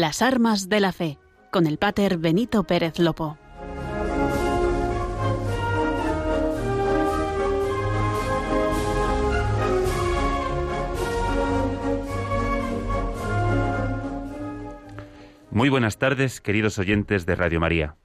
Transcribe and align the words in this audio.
Las 0.00 0.22
armas 0.22 0.70
de 0.70 0.80
la 0.80 0.90
fe, 0.90 1.18
con 1.50 1.66
el 1.66 1.76
pater 1.76 2.16
Benito 2.16 2.64
Pérez 2.64 2.98
Lopo. 2.98 3.36
Muy 15.50 15.68
buenas 15.68 15.98
tardes, 15.98 16.40
queridos 16.40 16.78
oyentes 16.78 17.26
de 17.26 17.36
Radio 17.36 17.60
María. 17.60 17.96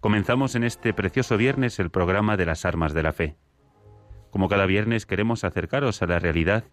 Comenzamos 0.00 0.54
en 0.54 0.64
este 0.64 0.94
precioso 0.94 1.36
viernes 1.36 1.78
el 1.78 1.90
programa 1.90 2.38
de 2.38 2.46
las 2.46 2.64
armas 2.64 2.94
de 2.94 3.02
la 3.02 3.12
fe. 3.12 3.36
Como 4.30 4.48
cada 4.48 4.64
viernes 4.64 5.04
queremos 5.04 5.44
acercaros 5.44 6.00
a 6.00 6.06
la 6.06 6.20
realidad 6.20 6.64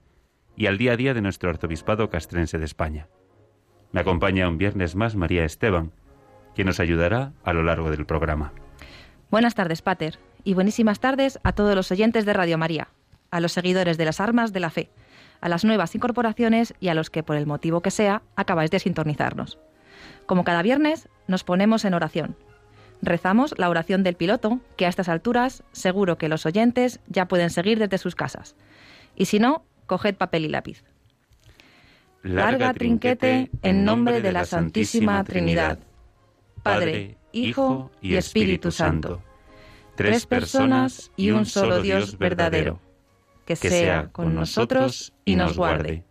y 0.55 0.67
al 0.67 0.77
día 0.77 0.93
a 0.93 0.95
día 0.95 1.13
de 1.13 1.21
nuestro 1.21 1.49
arzobispado 1.49 2.09
castrense 2.09 2.57
de 2.57 2.63
España. 2.63 3.09
Me 3.91 4.01
acompaña 4.01 4.47
un 4.47 4.57
viernes 4.57 4.95
más 4.95 5.15
María 5.15 5.45
Esteban, 5.45 5.91
quien 6.53 6.67
nos 6.67 6.79
ayudará 6.79 7.33
a 7.43 7.53
lo 7.53 7.63
largo 7.63 7.91
del 7.91 8.05
programa. 8.05 8.53
Buenas 9.31 9.55
tardes, 9.55 9.81
Pater, 9.81 10.19
y 10.43 10.53
buenísimas 10.53 10.99
tardes 10.99 11.39
a 11.43 11.51
todos 11.51 11.75
los 11.75 11.91
oyentes 11.91 12.25
de 12.25 12.33
Radio 12.33 12.57
María, 12.57 12.87
a 13.31 13.39
los 13.39 13.51
seguidores 13.51 13.97
de 13.97 14.05
las 14.05 14.21
armas 14.21 14.53
de 14.53 14.59
la 14.59 14.69
fe, 14.69 14.89
a 15.41 15.49
las 15.49 15.65
nuevas 15.65 15.95
incorporaciones 15.95 16.73
y 16.79 16.87
a 16.87 16.93
los 16.93 17.09
que, 17.09 17.23
por 17.23 17.35
el 17.35 17.45
motivo 17.45 17.81
que 17.81 17.91
sea, 17.91 18.21
acabáis 18.35 18.71
de 18.71 18.79
sintonizarnos. 18.79 19.59
Como 20.25 20.43
cada 20.43 20.61
viernes, 20.61 21.09
nos 21.27 21.43
ponemos 21.43 21.85
en 21.85 21.93
oración. 21.93 22.35
Rezamos 23.01 23.53
la 23.57 23.69
oración 23.69 24.03
del 24.03 24.15
piloto, 24.15 24.59
que 24.77 24.85
a 24.85 24.89
estas 24.89 25.09
alturas 25.09 25.63
seguro 25.71 26.17
que 26.17 26.29
los 26.29 26.45
oyentes 26.45 26.99
ya 27.07 27.27
pueden 27.27 27.49
seguir 27.49 27.79
desde 27.79 27.97
sus 27.97 28.15
casas. 28.15 28.55
Y 29.15 29.25
si 29.25 29.39
no, 29.39 29.63
coged 29.85 30.15
papel 30.15 30.45
y 30.45 30.49
lápiz. 30.49 30.83
Larga 32.25 32.73
trinquete 32.73 33.51
en 33.61 33.85
nombre 33.85 34.19
de 34.19 34.31
la 34.31 34.45
Santísima 34.45 35.23
Trinidad, 35.23 35.77
Padre, 36.63 37.17
Hijo 37.31 37.91
y 38.01 38.15
Espíritu 38.15 38.71
Santo. 38.71 39.21
Tres 39.95 40.25
personas 40.25 41.11
y 41.15 41.29
un 41.29 41.45
solo 41.45 41.83
Dios 41.83 42.17
verdadero. 42.17 42.79
Que 43.45 43.55
sea 43.55 44.09
con 44.11 44.33
nosotros 44.33 45.13
y 45.23 45.35
nos 45.35 45.55
guarde. 45.55 46.03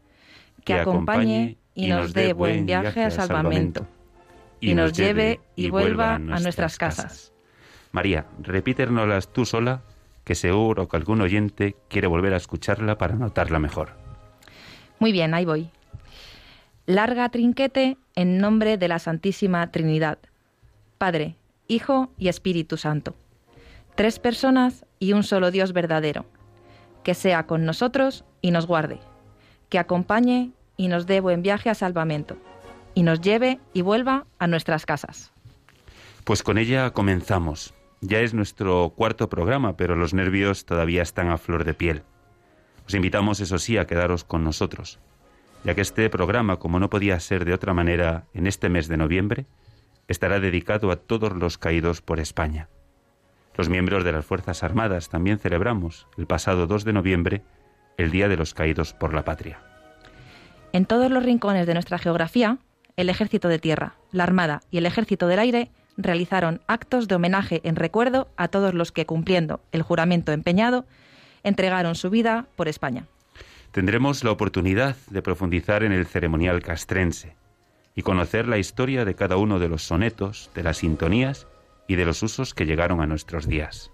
Que 0.64 0.74
acompañe 0.74 1.58
y 1.74 1.88
nos 1.88 2.12
dé 2.12 2.32
buen 2.32 2.64
viaje 2.64 3.02
a 3.02 3.10
salvamento. 3.10 3.88
Y 4.60 4.74
nos 4.74 4.92
lleve 4.92 5.40
y 5.56 5.68
vuelva 5.68 6.14
a 6.14 6.18
nuestras 6.20 6.78
casas. 6.78 7.32
María, 7.90 8.26
repíternoslas 8.40 9.32
tú 9.32 9.44
sola, 9.44 9.82
que 10.22 10.36
seguro 10.36 10.86
que 10.86 10.96
algún 10.96 11.20
oyente 11.22 11.74
quiere 11.88 12.06
volver 12.06 12.34
a 12.34 12.36
escucharla 12.36 12.98
para 12.98 13.16
notarla 13.16 13.58
mejor. 13.58 13.96
Muy 15.00 15.10
bien, 15.10 15.34
ahí 15.34 15.44
voy. 15.44 15.70
Larga 16.86 17.30
trinquete 17.30 17.96
en 18.14 18.36
nombre 18.36 18.76
de 18.76 18.88
la 18.88 18.98
Santísima 18.98 19.70
Trinidad, 19.70 20.18
Padre, 20.98 21.36
Hijo 21.66 22.10
y 22.18 22.28
Espíritu 22.28 22.76
Santo. 22.76 23.16
Tres 23.94 24.18
personas 24.18 24.84
y 24.98 25.14
un 25.14 25.22
solo 25.22 25.50
Dios 25.50 25.72
verdadero. 25.72 26.26
Que 27.02 27.14
sea 27.14 27.46
con 27.46 27.64
nosotros 27.64 28.26
y 28.42 28.50
nos 28.50 28.66
guarde. 28.66 28.98
Que 29.70 29.78
acompañe 29.78 30.50
y 30.76 30.88
nos 30.88 31.06
dé 31.06 31.20
buen 31.20 31.40
viaje 31.40 31.70
a 31.70 31.74
salvamento. 31.74 32.36
Y 32.92 33.02
nos 33.02 33.22
lleve 33.22 33.60
y 33.72 33.80
vuelva 33.80 34.26
a 34.38 34.46
nuestras 34.46 34.84
casas. 34.84 35.32
Pues 36.24 36.42
con 36.42 36.58
ella 36.58 36.90
comenzamos. 36.90 37.72
Ya 38.02 38.20
es 38.20 38.34
nuestro 38.34 38.92
cuarto 38.94 39.30
programa, 39.30 39.78
pero 39.78 39.96
los 39.96 40.12
nervios 40.12 40.66
todavía 40.66 41.00
están 41.00 41.30
a 41.30 41.38
flor 41.38 41.64
de 41.64 41.72
piel. 41.72 42.02
Os 42.86 42.92
invitamos, 42.92 43.40
eso 43.40 43.58
sí, 43.58 43.78
a 43.78 43.86
quedaros 43.86 44.22
con 44.22 44.44
nosotros 44.44 45.00
ya 45.64 45.74
que 45.74 45.80
este 45.80 46.10
programa, 46.10 46.58
como 46.58 46.78
no 46.78 46.90
podía 46.90 47.18
ser 47.18 47.44
de 47.44 47.54
otra 47.54 47.72
manera 47.72 48.26
en 48.34 48.46
este 48.46 48.68
mes 48.68 48.86
de 48.86 48.98
noviembre, 48.98 49.46
estará 50.08 50.38
dedicado 50.38 50.90
a 50.90 50.96
todos 50.96 51.32
los 51.32 51.56
caídos 51.56 52.02
por 52.02 52.20
España. 52.20 52.68
Los 53.56 53.70
miembros 53.70 54.04
de 54.04 54.12
las 54.12 54.26
Fuerzas 54.26 54.62
Armadas 54.62 55.08
también 55.08 55.38
celebramos 55.38 56.06
el 56.18 56.26
pasado 56.26 56.66
2 56.66 56.84
de 56.84 56.92
noviembre 56.92 57.42
el 57.96 58.10
Día 58.10 58.28
de 58.28 58.36
los 58.36 58.52
Caídos 58.52 58.92
por 58.92 59.14
la 59.14 59.24
Patria. 59.24 59.60
En 60.72 60.84
todos 60.84 61.10
los 61.10 61.24
rincones 61.24 61.66
de 61.66 61.74
nuestra 61.74 61.98
geografía, 61.98 62.58
el 62.96 63.08
Ejército 63.08 63.48
de 63.48 63.60
Tierra, 63.60 63.94
la 64.10 64.24
Armada 64.24 64.60
y 64.70 64.78
el 64.78 64.86
Ejército 64.86 65.28
del 65.28 65.38
Aire 65.38 65.70
realizaron 65.96 66.60
actos 66.66 67.06
de 67.06 67.14
homenaje 67.14 67.60
en 67.62 67.76
recuerdo 67.76 68.28
a 68.36 68.48
todos 68.48 68.74
los 68.74 68.90
que, 68.90 69.06
cumpliendo 69.06 69.60
el 69.70 69.82
juramento 69.82 70.32
empeñado, 70.32 70.84
entregaron 71.44 71.94
su 71.94 72.10
vida 72.10 72.46
por 72.56 72.66
España 72.66 73.06
tendremos 73.74 74.22
la 74.22 74.30
oportunidad 74.30 74.94
de 75.10 75.20
profundizar 75.20 75.82
en 75.82 75.90
el 75.90 76.06
ceremonial 76.06 76.62
castrense 76.62 77.34
y 77.96 78.02
conocer 78.02 78.46
la 78.46 78.58
historia 78.58 79.04
de 79.04 79.16
cada 79.16 79.36
uno 79.36 79.58
de 79.58 79.68
los 79.68 79.82
sonetos, 79.82 80.48
de 80.54 80.62
las 80.62 80.76
sintonías 80.76 81.48
y 81.88 81.96
de 81.96 82.04
los 82.04 82.22
usos 82.22 82.54
que 82.54 82.66
llegaron 82.66 83.00
a 83.00 83.08
nuestros 83.08 83.48
días. 83.48 83.90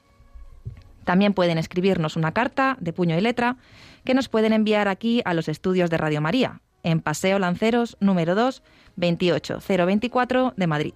También 1.04 1.32
pueden 1.32 1.56
escribirnos 1.56 2.16
una 2.16 2.32
carta 2.32 2.76
de 2.80 2.92
puño 2.92 3.16
y 3.16 3.20
letra 3.20 3.56
que 4.04 4.12
nos 4.12 4.28
pueden 4.28 4.52
enviar 4.52 4.88
aquí 4.88 5.22
a 5.24 5.34
los 5.34 5.48
estudios 5.48 5.88
de 5.88 5.96
Radio 5.96 6.20
María, 6.20 6.60
en 6.82 7.00
Paseo 7.00 7.38
Lanceros 7.38 7.96
número 8.00 8.34
2, 8.34 8.62
28024 8.96 10.54
de 10.56 10.66
Madrid. 10.66 10.94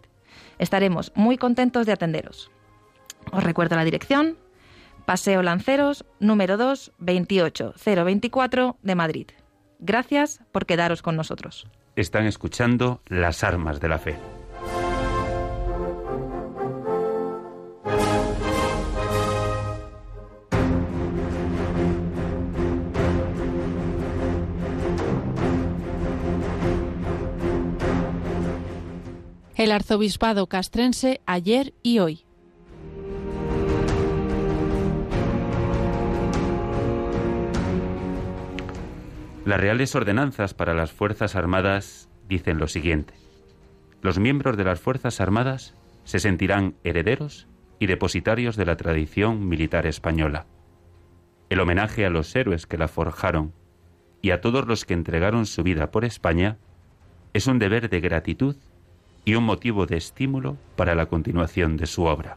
Estaremos 0.59 1.13
muy 1.15 1.39
contentos 1.39 1.87
de 1.87 1.93
atenderos. 1.93 2.51
Os 3.31 3.45
recuerdo 3.45 3.77
la 3.77 3.85
dirección, 3.85 4.37
Paseo 5.07 5.43
Lanceros 5.43 6.05
número 6.19 6.57
2, 6.57 6.93
28024 6.99 8.79
de 8.83 8.95
Madrid. 8.95 9.27
Gracias 9.79 10.41
por 10.51 10.67
quedaros 10.67 11.03
con 11.03 11.15
nosotros. 11.15 11.69
Están 11.95 12.27
escuchando 12.27 13.01
Las 13.07 13.45
Armas 13.45 13.81
de 13.81 13.89
la 13.89 13.99
Fe. 13.99 14.17
El 29.57 29.71
arzobispado 29.71 30.49
castrense 30.49 31.21
ayer 31.27 31.75
y 31.83 32.01
hoy. 32.01 32.25
Las 39.45 39.61
reales 39.61 39.95
ordenanzas 39.95 40.55
para 40.55 40.75
las 40.75 40.93
Fuerzas 40.93 41.37
Armadas 41.37 42.09
dicen 42.29 42.59
lo 42.59 42.67
siguiente. 42.67 43.15
Los 44.01 44.19
miembros 44.19 44.57
de 44.57 44.65
las 44.65 44.81
Fuerzas 44.81 45.21
Armadas 45.21 45.75
se 46.05 46.19
sentirán 46.19 46.75
herederos 46.83 47.47
y 47.79 47.87
depositarios 47.87 48.57
de 48.57 48.65
la 48.65 48.77
tradición 48.77 49.49
militar 49.49 49.87
española. 49.87 50.47
El 51.51 51.61
homenaje 51.61 52.07
a 52.07 52.11
los 52.11 52.35
héroes 52.35 52.67
que 52.67 52.79
la 52.79 52.89
forjaron 52.89 53.53
y 54.23 54.31
a 54.31 54.41
todos 54.41 54.67
los 54.67 54.85
que 54.85 54.95
entregaron 54.95 55.47
su 55.47 55.63
vida 55.63 55.91
por 55.91 56.05
España 56.05 56.57
es 57.35 57.47
un 57.47 57.59
deber 57.59 57.91
de 57.91 58.01
gratitud 58.01 58.57
y 59.25 59.35
un 59.35 59.45
motivo 59.45 59.87
de 59.87 59.97
estímulo 59.97 60.57
para 60.77 60.95
la 60.95 61.07
continuación 61.07 61.77
de 61.77 61.87
su 61.87 62.05
obra. 62.05 62.37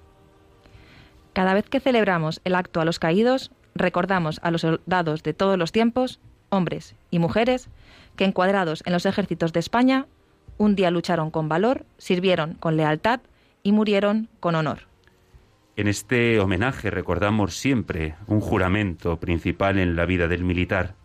Cada 1.34 1.54
vez 1.54 1.70
que 1.70 1.80
celebramos 1.80 2.42
el 2.46 2.56
acto 2.56 2.82
a 2.82 2.86
los 2.86 3.00
caídos, 3.00 3.52
recordamos 3.76 4.40
a 4.42 4.52
los 4.52 4.62
soldados 4.62 5.24
de 5.24 5.34
todos 5.34 5.58
los 5.58 5.72
tiempos, 5.72 6.20
hombres 6.50 6.96
y 7.12 7.20
mujeres, 7.20 7.70
que 8.16 8.26
encuadrados 8.26 8.82
en 8.86 8.94
los 8.94 9.06
ejércitos 9.06 9.54
de 9.54 9.60
España, 9.60 10.08
un 10.58 10.76
día 10.76 10.90
lucharon 10.90 11.30
con 11.30 11.50
valor, 11.50 11.86
sirvieron 11.98 12.56
con 12.56 12.78
lealtad 12.78 13.20
y 13.62 13.72
murieron 13.72 14.30
con 14.40 14.56
honor. 14.56 14.88
En 15.76 15.88
este 15.88 16.40
homenaje 16.40 16.90
recordamos 16.90 17.56
siempre 17.56 18.16
un 18.26 18.42
juramento 18.42 19.20
principal 19.20 19.78
en 19.78 19.96
la 19.96 20.06
vida 20.06 20.28
del 20.28 20.44
militar, 20.44 20.96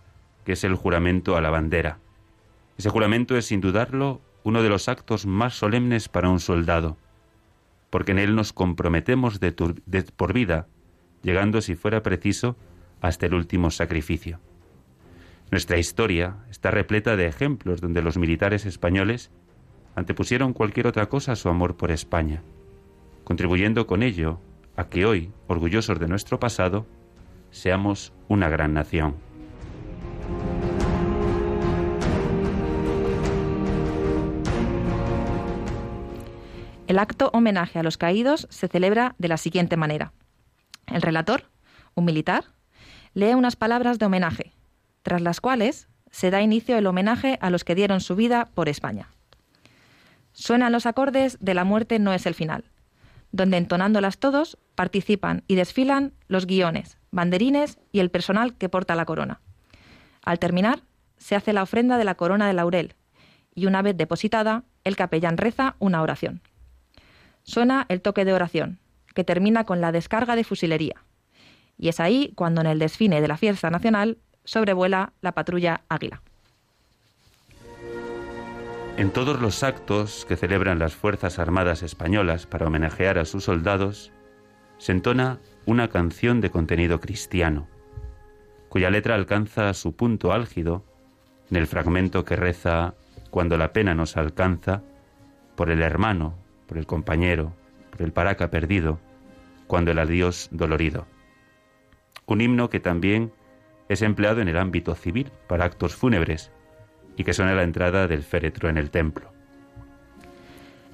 que 0.46 0.52
es 0.52 0.64
el 0.64 0.75
juramento 0.75 1.37
a 1.37 1.43
la 1.43 1.50
bandera. 1.50 1.99
Ese 2.78 2.88
juramento 2.88 3.37
es, 3.37 3.44
sin 3.44 3.61
dudarlo, 3.61 4.23
uno 4.44 4.62
de 4.62 4.69
los 4.69 4.89
actos 4.89 5.27
más 5.27 5.55
solemnes 5.55 6.09
para 6.09 6.29
un 6.29 6.41
soldado, 6.41 6.97
porque 7.91 8.12
en 8.12 8.19
él 8.19 8.35
nos 8.35 8.53
comprometemos 8.53 9.41
de, 9.41 9.53
por 10.17 10.33
vida, 10.33 10.67
llegando, 11.23 11.61
si 11.61 11.75
fuera 11.75 12.03
preciso, 12.03 12.56
hasta 13.00 13.27
el 13.27 13.35
último 13.35 13.71
sacrificio. 13.71 14.41
Nuestra 15.50 15.79
historia 15.79 16.37
está 16.50 16.71
repleta 16.71 17.17
de 17.17 17.27
ejemplos 17.27 17.81
donde 17.81 18.03
los 18.03 18.17
militares 18.17 18.65
españoles 18.65 19.31
antepusieron 19.94 20.55
cualquier 20.55 20.87
otra 20.87 21.09
cosa 21.09 21.33
a 21.33 21.37
su 21.37 21.49
amor 21.49 21.77
por 21.77 21.91
España, 21.91 22.43
contribuyendo 23.25 23.87
con 23.87 24.03
ello 24.03 24.41
a 24.77 24.88
que 24.88 25.05
hoy, 25.05 25.31
orgullosos 25.49 26.00
de 26.00 26.09
nuestro 26.09 26.41
pasado, 26.41 26.87
seamos 27.50 28.12
una 28.29 28.49
gran 28.49 28.73
nación. 28.73 29.17
El 36.93 36.99
acto 36.99 37.31
homenaje 37.33 37.79
a 37.79 37.83
los 37.83 37.97
caídos 37.97 38.47
se 38.50 38.69
celebra 38.69 39.15
de 39.17 39.29
la 39.29 39.39
siguiente 39.39 39.79
manera. 39.79 40.12
El 40.87 41.00
relator, 41.00 41.44
un 41.94 42.05
militar, 42.05 42.44
lee 43.15 43.33
unas 43.33 43.56
palabras 43.56 43.99
de 43.99 44.05
homenaje, 44.05 44.53
tras 45.03 45.23
las 45.23 45.41
cuales 45.41 45.89
se 46.11 46.31
da 46.31 46.43
inicio 46.43 46.77
el 46.77 46.87
homenaje 46.87 47.39
a 47.41 47.49
los 47.49 47.65
que 47.65 47.75
dieron 47.75 48.03
su 48.03 48.15
vida 48.15 48.50
por 48.55 48.69
España. 48.69 49.09
Suenan 50.35 50.71
los 50.71 50.85
acordes 50.85 51.39
de 51.41 51.55
La 51.55 51.65
muerte 51.65 51.99
no 51.99 52.12
es 52.12 52.27
el 52.27 52.35
final, 52.35 52.67
donde 53.31 53.56
entonándolas 53.56 54.19
todos 54.19 54.59
participan 54.75 55.45
y 55.49 55.55
desfilan 55.55 56.12
los 56.29 56.45
guiones, 56.45 56.99
banderines 57.11 57.79
y 57.91 58.00
el 58.00 58.11
personal 58.11 58.59
que 58.59 58.69
porta 58.69 58.97
la 58.97 59.06
corona. 59.06 59.41
Al 60.23 60.38
terminar, 60.38 60.83
se 61.17 61.37
hace 61.37 61.55
la 61.55 61.62
ofrenda 61.62 61.97
de 61.97 62.05
la 62.05 62.17
corona 62.17 62.47
de 62.47 62.53
laurel 62.53 62.97
y 63.55 63.65
una 63.65 63.81
vez 63.81 63.97
depositada, 63.97 64.65
el 64.85 64.95
capellán 64.95 65.38
reza 65.38 65.77
una 65.79 66.03
oración. 66.03 66.43
Suena 67.44 67.87
el 67.89 68.00
toque 68.00 68.25
de 68.25 68.33
oración, 68.33 68.79
que 69.15 69.25
termina 69.25 69.65
con 69.65 69.81
la 69.81 69.93
descarga 69.93 70.37
de 70.37 70.44
fusilería. 70.44 70.97
Y 71.79 71.89
es 71.89 72.00
ahí 72.00 72.33
cuando 72.35 72.61
en 72.61 72.67
el 72.67 72.79
desfile 72.79 73.21
de 73.21 73.29
la 73.29 73.37
fiesta 73.37 73.71
nacional 73.71 74.19
sobrevuela 74.44 75.12
la 75.21 75.33
patrulla 75.33 75.83
Águila. 75.89 76.23
En 78.97 79.11
todos 79.11 79.41
los 79.41 79.62
actos 79.62 80.27
que 80.27 80.37
celebran 80.37 80.79
las 80.79 80.94
Fuerzas 80.94 81.39
Armadas 81.39 81.83
Españolas 81.83 82.47
para 82.47 82.67
homenajear 82.67 83.19
a 83.19 83.25
sus 83.25 83.45
soldados, 83.45 84.12
se 84.79 84.93
entona 84.93 85.38
una 85.65 85.88
canción 85.88 86.41
de 86.41 86.50
contenido 86.50 87.00
cristiano, 87.00 87.69
cuya 88.69 88.91
letra 88.91 89.15
alcanza 89.15 89.73
su 89.75 89.97
punto 89.97 90.33
álgido 90.33 90.85
en 91.50 91.56
el 91.56 91.67
fragmento 91.67 92.25
que 92.25 92.37
reza 92.37 92.95
Cuando 93.31 93.56
la 93.56 93.73
pena 93.73 93.95
nos 93.95 94.19
alcanza, 94.19 94.83
por 95.56 95.71
el 95.71 95.81
hermano, 95.81 96.35
por 96.73 96.79
el 96.79 96.87
compañero, 96.87 97.53
por 97.91 98.01
el 98.01 98.13
paraca 98.13 98.49
perdido, 98.49 98.99
cuando 99.67 99.91
el 99.91 99.99
adiós 99.99 100.49
dolorido. 100.53 101.07
Un 102.25 102.41
himno 102.41 102.71
que 102.71 102.81
también 102.81 103.31
es 103.91 104.01
empleado 104.01 104.41
en 104.41 104.49
el 104.49 104.57
ámbito 104.57 104.95
civil 104.95 105.31
para 105.49 105.67
actos 105.67 105.95
fúnebres 105.95 106.51
y 107.15 107.25
que 107.25 107.35
suena 107.35 107.53
la 107.53 107.65
entrada 107.65 108.09
del 108.09 108.23
féretro 108.23 108.71
en 108.71 108.79
el 108.79 108.91
templo. 108.91 109.31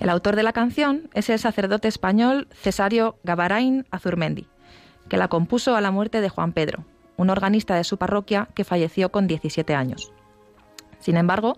El 0.01 0.09
autor 0.09 0.35
de 0.35 0.43
la 0.43 0.53
canción 0.53 1.09
es 1.15 1.31
el 1.31 1.39
sacerdote 1.39 1.87
español 1.87 2.49
Cesario 2.51 3.17
Gavarain 3.23 3.87
Azurmendi, 3.93 4.49
que 5.09 5.17
la 5.17 5.29
compuso 5.29 5.77
a 5.77 5.81
la 5.81 5.93
muerte 5.93 6.21
de 6.21 6.29
Juan 6.29 6.55
Pedro, 6.55 6.87
un 7.17 7.31
organista 7.31 7.77
de 7.77 7.85
su 7.85 7.99
parroquia 7.99 8.49
que 8.57 8.65
falleció 8.65 9.13
con 9.13 9.29
17 9.29 9.77
años. 9.77 10.13
Sin 10.99 11.17
embargo, 11.17 11.57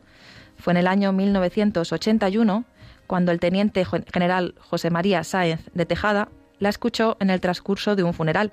fue 0.58 0.74
en 0.74 0.76
el 0.76 0.88
año 0.88 1.10
1981 1.14 2.66
cuando 3.10 3.32
el 3.32 3.40
teniente 3.40 3.84
general 3.84 4.54
José 4.60 4.88
María 4.88 5.24
Sáenz 5.24 5.68
de 5.74 5.84
Tejada 5.84 6.28
la 6.60 6.68
escuchó 6.68 7.16
en 7.18 7.30
el 7.30 7.40
transcurso 7.40 7.96
de 7.96 8.04
un 8.04 8.14
funeral 8.14 8.52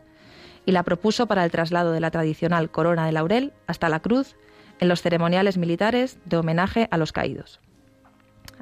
y 0.65 0.71
la 0.71 0.81
propuso 0.81 1.27
para 1.27 1.45
el 1.45 1.51
traslado 1.51 1.91
de 1.91 1.99
la 1.99 2.09
tradicional 2.09 2.71
corona 2.71 3.05
de 3.05 3.11
laurel 3.11 3.53
hasta 3.67 3.87
la 3.87 3.99
cruz 3.99 4.35
en 4.79 4.87
los 4.87 5.03
ceremoniales 5.03 5.59
militares 5.59 6.17
de 6.25 6.37
homenaje 6.37 6.87
a 6.89 6.97
los 6.97 7.11
caídos. 7.11 7.59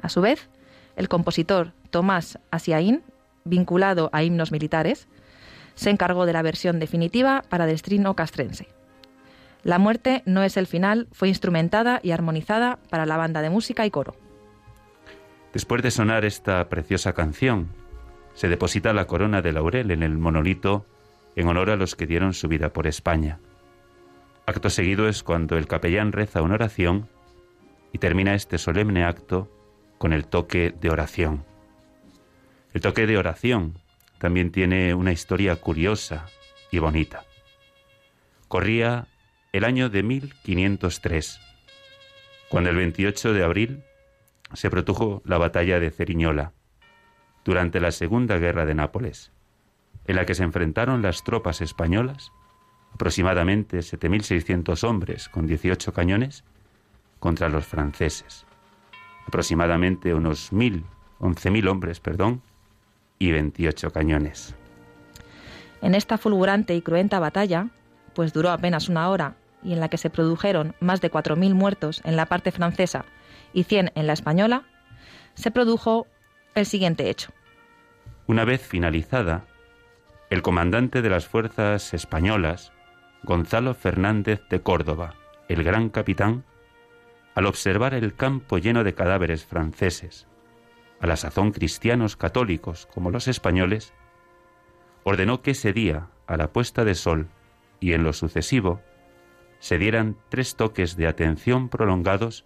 A 0.02 0.10
su 0.10 0.20
vez, 0.20 0.50
el 0.96 1.08
compositor 1.08 1.72
Tomás 1.88 2.38
Asiaín, 2.50 3.02
vinculado 3.44 4.10
a 4.12 4.22
himnos 4.22 4.52
militares, 4.52 5.08
se 5.76 5.88
encargó 5.88 6.26
de 6.26 6.34
la 6.34 6.42
versión 6.42 6.78
definitiva 6.78 7.42
para 7.48 7.64
Destrino 7.64 8.14
Castrense. 8.14 8.68
La 9.62 9.78
muerte 9.78 10.22
no 10.26 10.42
es 10.42 10.58
el 10.58 10.66
final 10.66 11.08
fue 11.12 11.28
instrumentada 11.28 12.00
y 12.02 12.10
armonizada 12.10 12.80
para 12.90 13.06
la 13.06 13.16
banda 13.16 13.40
de 13.40 13.48
música 13.48 13.86
y 13.86 13.90
coro. 13.90 14.25
Después 15.56 15.80
de 15.80 15.90
sonar 15.90 16.26
esta 16.26 16.68
preciosa 16.68 17.14
canción, 17.14 17.70
se 18.34 18.46
deposita 18.46 18.92
la 18.92 19.06
corona 19.06 19.40
de 19.40 19.52
laurel 19.52 19.90
en 19.90 20.02
el 20.02 20.18
monolito 20.18 20.84
en 21.34 21.48
honor 21.48 21.70
a 21.70 21.76
los 21.76 21.96
que 21.96 22.06
dieron 22.06 22.34
su 22.34 22.46
vida 22.46 22.74
por 22.74 22.86
España. 22.86 23.40
Acto 24.44 24.68
seguido 24.68 25.08
es 25.08 25.22
cuando 25.22 25.56
el 25.56 25.66
capellán 25.66 26.12
reza 26.12 26.42
una 26.42 26.56
oración 26.56 27.08
y 27.90 27.96
termina 27.96 28.34
este 28.34 28.58
solemne 28.58 29.04
acto 29.04 29.50
con 29.96 30.12
el 30.12 30.26
toque 30.26 30.74
de 30.78 30.90
oración. 30.90 31.46
El 32.74 32.82
toque 32.82 33.06
de 33.06 33.16
oración 33.16 33.78
también 34.18 34.52
tiene 34.52 34.92
una 34.92 35.12
historia 35.12 35.56
curiosa 35.56 36.26
y 36.70 36.80
bonita. 36.80 37.24
Corría 38.48 39.06
el 39.54 39.64
año 39.64 39.88
de 39.88 40.02
1503, 40.02 41.40
cuando 42.50 42.68
el 42.68 42.76
28 42.76 43.32
de 43.32 43.42
abril 43.42 43.85
se 44.52 44.70
produjo 44.70 45.22
la 45.24 45.38
batalla 45.38 45.80
de 45.80 45.90
Ceriñola, 45.90 46.52
durante 47.44 47.80
la 47.80 47.92
Segunda 47.92 48.38
Guerra 48.38 48.66
de 48.66 48.74
Nápoles, 48.74 49.32
en 50.06 50.16
la 50.16 50.26
que 50.26 50.34
se 50.34 50.42
enfrentaron 50.42 51.02
las 51.02 51.22
tropas 51.24 51.60
españolas 51.60 52.32
aproximadamente 52.92 53.78
7.600 53.78 54.82
hombres 54.84 55.28
con 55.28 55.46
18 55.46 55.92
cañones 55.92 56.44
contra 57.18 57.48
los 57.48 57.66
franceses, 57.66 58.46
aproximadamente 59.26 60.14
unos 60.14 60.52
1.000, 60.52 60.82
11.000 61.20 61.68
hombres, 61.68 62.00
perdón, 62.00 62.42
y 63.18 63.32
28 63.32 63.90
cañones. 63.90 64.54
En 65.82 65.94
esta 65.94 66.18
fulgurante 66.18 66.74
y 66.74 66.82
cruenta 66.82 67.18
batalla, 67.20 67.68
pues 68.14 68.32
duró 68.32 68.50
apenas 68.50 68.88
una 68.88 69.10
hora 69.10 69.36
y 69.62 69.72
en 69.72 69.80
la 69.80 69.88
que 69.88 69.98
se 69.98 70.10
produjeron 70.10 70.74
más 70.80 71.00
de 71.00 71.10
4.000 71.10 71.54
muertos 71.54 72.00
en 72.04 72.16
la 72.16 72.26
parte 72.26 72.50
francesa 72.50 73.04
y 73.52 73.64
100 73.64 73.92
en 73.94 74.06
la 74.06 74.12
española, 74.12 74.64
se 75.34 75.50
produjo 75.50 76.06
el 76.54 76.66
siguiente 76.66 77.10
hecho. 77.10 77.32
Una 78.26 78.44
vez 78.44 78.66
finalizada, 78.66 79.44
el 80.30 80.42
comandante 80.42 81.02
de 81.02 81.10
las 81.10 81.26
fuerzas 81.26 81.94
españolas, 81.94 82.72
Gonzalo 83.22 83.74
Fernández 83.74 84.40
de 84.50 84.60
Córdoba, 84.60 85.14
el 85.48 85.62
gran 85.62 85.88
capitán, 85.90 86.44
al 87.34 87.46
observar 87.46 87.94
el 87.94 88.14
campo 88.14 88.58
lleno 88.58 88.82
de 88.82 88.94
cadáveres 88.94 89.44
franceses, 89.44 90.26
a 91.00 91.06
la 91.06 91.16
sazón 91.16 91.52
cristianos 91.52 92.16
católicos 92.16 92.88
como 92.92 93.10
los 93.10 93.28
españoles, 93.28 93.92
ordenó 95.04 95.42
que 95.42 95.52
ese 95.52 95.72
día, 95.72 96.08
a 96.26 96.36
la 96.36 96.52
puesta 96.52 96.84
de 96.84 96.94
sol 96.94 97.28
y 97.78 97.92
en 97.92 98.02
lo 98.02 98.12
sucesivo, 98.12 98.80
se 99.58 99.78
dieran 99.78 100.16
tres 100.28 100.56
toques 100.56 100.96
de 100.96 101.06
atención 101.06 101.68
prolongados 101.68 102.44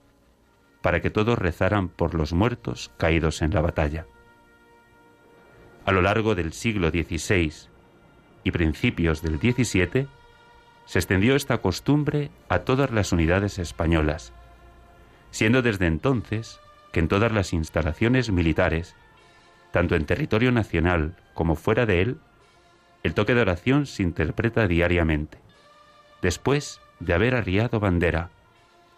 para 0.82 1.00
que 1.00 1.10
todos 1.10 1.38
rezaran 1.38 1.88
por 1.88 2.14
los 2.14 2.32
muertos 2.32 2.90
caídos 2.96 3.42
en 3.42 3.52
la 3.52 3.60
batalla. 3.60 4.06
A 5.84 5.92
lo 5.92 6.02
largo 6.02 6.34
del 6.34 6.52
siglo 6.52 6.90
XVI 6.90 7.52
y 8.44 8.50
principios 8.50 9.22
del 9.22 9.38
XVII, 9.38 10.08
se 10.86 10.98
extendió 10.98 11.36
esta 11.36 11.58
costumbre 11.58 12.30
a 12.48 12.60
todas 12.60 12.90
las 12.90 13.12
unidades 13.12 13.58
españolas, 13.58 14.32
siendo 15.30 15.62
desde 15.62 15.86
entonces 15.86 16.58
que 16.92 17.00
en 17.00 17.08
todas 17.08 17.32
las 17.32 17.52
instalaciones 17.52 18.30
militares, 18.30 18.96
tanto 19.70 19.94
en 19.94 20.06
territorio 20.06 20.50
nacional 20.50 21.14
como 21.34 21.54
fuera 21.54 21.86
de 21.86 22.02
él, 22.02 22.18
el 23.02 23.14
toque 23.14 23.34
de 23.34 23.42
oración 23.42 23.86
se 23.86 24.02
interpreta 24.02 24.66
diariamente, 24.66 25.38
después 26.22 26.80
de 26.98 27.14
haber 27.14 27.34
arriado 27.34 27.80
bandera 27.80 28.30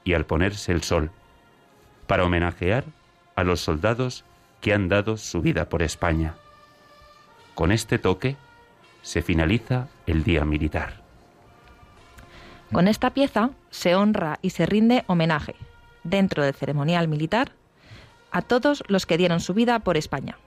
y 0.04 0.14
al 0.14 0.26
ponerse 0.26 0.72
el 0.72 0.82
sol, 0.82 1.10
para 2.06 2.24
homenajear 2.24 2.84
a 3.36 3.44
los 3.44 3.60
soldados 3.60 4.24
que 4.60 4.72
han 4.72 4.88
dado 4.88 5.16
su 5.16 5.40
vida 5.40 5.68
por 5.68 5.82
España. 5.82 6.34
Con 7.54 7.72
este 7.72 7.98
toque 7.98 8.36
se 9.02 9.22
finaliza 9.22 9.88
el 10.06 10.24
día 10.24 10.44
militar. 10.44 11.02
Con 12.72 12.88
esta 12.88 13.10
pieza 13.10 13.50
se 13.70 13.94
honra 13.94 14.38
y 14.40 14.50
se 14.50 14.64
rinde 14.64 15.04
homenaje, 15.06 15.54
dentro 16.04 16.42
del 16.42 16.54
ceremonial 16.54 17.08
militar, 17.08 17.52
a 18.30 18.40
todos 18.40 18.82
los 18.88 19.04
que 19.04 19.18
dieron 19.18 19.40
su 19.40 19.52
vida 19.52 19.78
por 19.80 19.96
España. 19.96 20.38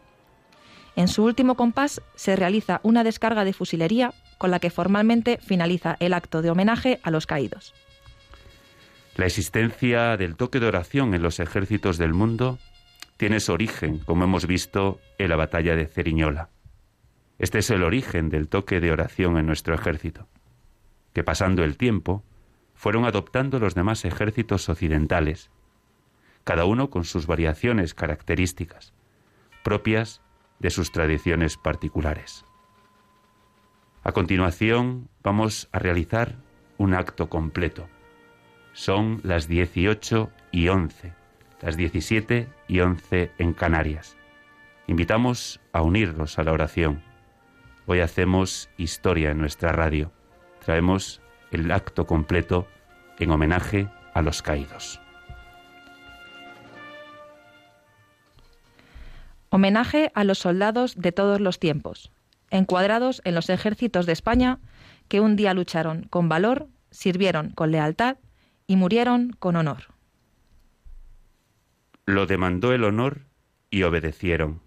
En 0.96 1.08
su 1.08 1.24
último 1.24 1.56
compás 1.56 2.02
se 2.16 2.36
realiza 2.36 2.80
una 2.82 3.04
descarga 3.04 3.44
de 3.44 3.54
fusilería 3.54 4.14
con 4.38 4.50
la 4.50 4.60
que 4.60 4.70
formalmente 4.70 5.38
finaliza 5.38 5.98
el 6.00 6.14
acto 6.14 6.42
de 6.42 6.50
homenaje 6.50 7.00
a 7.04 7.12
los 7.12 7.28
caídos. 7.28 7.74
La 9.16 9.26
existencia 9.26 10.18
del 10.18 10.36
toque 10.36 10.60
de 10.60 10.68
oración 10.68 11.14
en 11.14 11.22
los 11.22 11.40
ejércitos 11.40 11.98
del 11.98 12.14
mundo 12.14 12.60
tiene 13.16 13.40
su 13.40 13.54
origen, 13.54 14.00
como 14.00 14.26
hemos 14.26 14.46
visto, 14.46 15.00
en 15.18 15.30
la 15.30 15.38
batalla 15.38 15.78
de 15.78 15.88
Ceriñola. 15.88 16.50
Este 17.40 17.60
es 17.60 17.70
el 17.70 17.84
origen 17.84 18.28
del 18.30 18.50
toque 18.50 18.82
de 18.82 18.92
oración 18.92 19.38
en 19.38 19.46
nuestro 19.46 19.74
ejército, 19.74 20.28
que 21.14 21.24
pasando 21.24 21.64
el 21.64 21.78
tiempo 21.78 22.26
fueron 22.74 23.06
adoptando 23.06 23.58
los 23.58 23.74
demás 23.74 24.04
ejércitos 24.04 24.68
occidentales, 24.68 25.50
cada 26.44 26.66
uno 26.66 26.90
con 26.90 27.06
sus 27.06 27.26
variaciones 27.26 27.94
características, 27.94 28.94
propias 29.64 30.22
de 30.60 30.72
sus 30.72 30.92
tradiciones 30.92 31.56
particulares. 31.56 32.44
A 34.04 34.12
continuación 34.12 35.08
vamos 35.24 35.70
a 35.72 35.80
realizar 35.80 36.36
un 36.78 36.94
acto 36.94 37.30
completo. 37.30 37.88
Son 38.76 39.22
las 39.24 39.48
18 39.48 40.30
y 40.52 40.68
11, 40.68 41.14
las 41.62 41.78
17 41.78 42.50
y 42.68 42.82
11 42.82 43.32
en 43.38 43.54
Canarias. 43.54 44.18
Invitamos 44.88 45.62
a 45.72 45.82
unirnos 45.82 46.38
a 46.40 46.44
la 46.44 46.52
oración. 46.52 47.02
Hoy 47.86 48.02
hacemos 48.02 48.70
historia 48.78 49.32
en 49.32 49.38
nuestra 49.38 49.72
radio. 49.72 50.12
Traemos 50.60 51.22
el 51.52 51.72
acto 51.72 52.06
completo 52.06 52.68
en 53.18 53.32
homenaje 53.32 53.88
a 54.14 54.22
los 54.22 54.42
caídos. 54.42 55.00
Homenaje 59.52 60.12
a 60.16 60.26
los 60.26 60.40
soldados 60.40 60.96
de 60.98 61.14
todos 61.14 61.40
los 61.40 61.60
tiempos, 61.60 62.12
encuadrados 62.50 63.22
en 63.24 63.36
los 63.36 63.50
ejércitos 63.50 64.06
de 64.06 64.12
España 64.12 64.60
que 65.08 65.22
un 65.22 65.38
día 65.38 65.54
lucharon 65.54 66.08
con 66.10 66.28
valor, 66.28 66.68
sirvieron 66.92 67.52
con 67.52 67.72
lealtad 67.72 68.18
y 68.68 68.76
murieron 68.76 69.32
con 69.40 69.56
honor. 69.56 69.94
Lo 72.06 72.26
demandó 72.26 72.74
el 72.74 72.84
honor 72.84 73.22
y 73.70 73.84
obedecieron. 73.84 74.62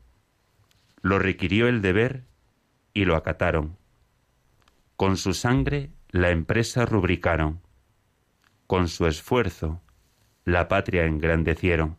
Lo 1.02 1.18
requirió 1.18 1.68
el 1.68 1.82
deber 1.82 2.24
y 2.94 3.04
lo 3.04 3.16
acataron. 3.16 3.76
Con 4.96 5.16
su 5.16 5.34
sangre 5.34 5.90
la 6.10 6.30
empresa 6.30 6.84
rubricaron. 6.84 7.60
Con 8.66 8.88
su 8.88 9.06
esfuerzo 9.06 9.80
la 10.44 10.68
patria 10.68 11.04
engrandecieron 11.04 11.98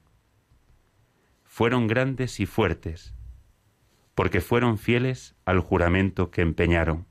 fueron 1.60 1.88
grandes 1.88 2.39
y 2.39 2.46
fuertes, 2.46 3.13
porque 4.15 4.39
fueron 4.39 4.77
fieles 4.77 5.36
al 5.44 5.60
juramento 5.60 6.32
que 6.32 6.41
empeñaron. 6.41 7.06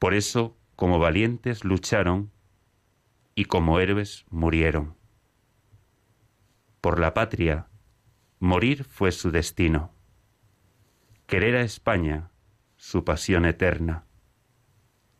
Por 0.00 0.12
eso, 0.12 0.56
como 0.74 0.98
valientes 0.98 1.62
lucharon 1.62 2.32
y 3.36 3.44
como 3.44 3.78
héroes 3.78 4.24
murieron. 4.30 4.96
Por 6.80 6.98
la 6.98 7.12
patria, 7.14 7.68
morir 8.40 8.84
fue 8.84 9.12
su 9.12 9.30
destino. 9.30 9.92
Querer 11.26 11.56
a 11.56 11.60
España, 11.60 12.30
su 12.76 13.04
pasión 13.04 13.44
eterna. 13.44 14.06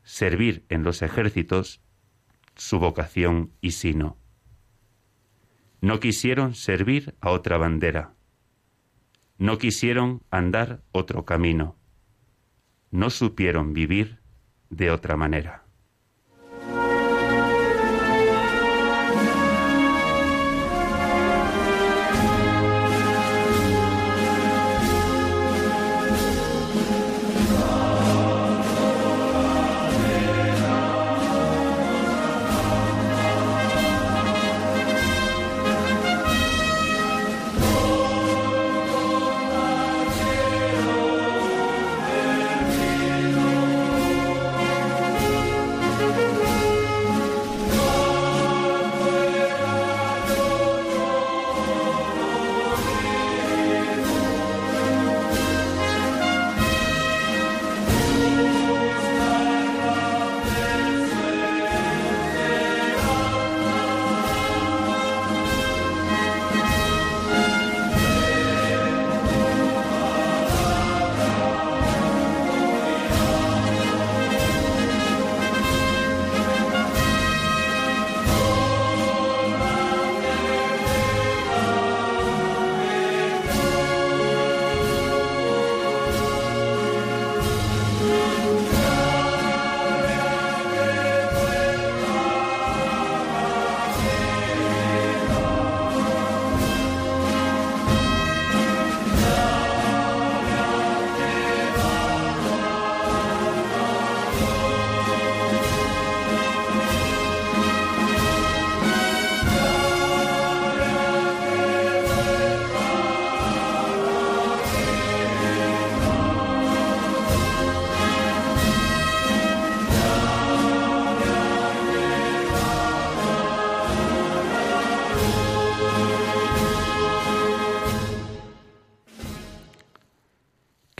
Servir 0.02 0.64
en 0.70 0.82
los 0.82 1.02
ejércitos, 1.02 1.82
su 2.54 2.78
vocación 2.78 3.52
y 3.60 3.72
sino. 3.72 4.16
No 5.82 6.00
quisieron 6.00 6.54
servir 6.54 7.16
a 7.20 7.30
otra 7.30 7.58
bandera. 7.58 8.14
No 9.36 9.58
quisieron 9.58 10.22
andar 10.30 10.82
otro 10.90 11.26
camino. 11.26 11.76
No 12.90 13.10
supieron 13.10 13.74
vivir 13.74 14.20
de 14.70 14.90
otra 14.90 15.16
manera. 15.16 15.65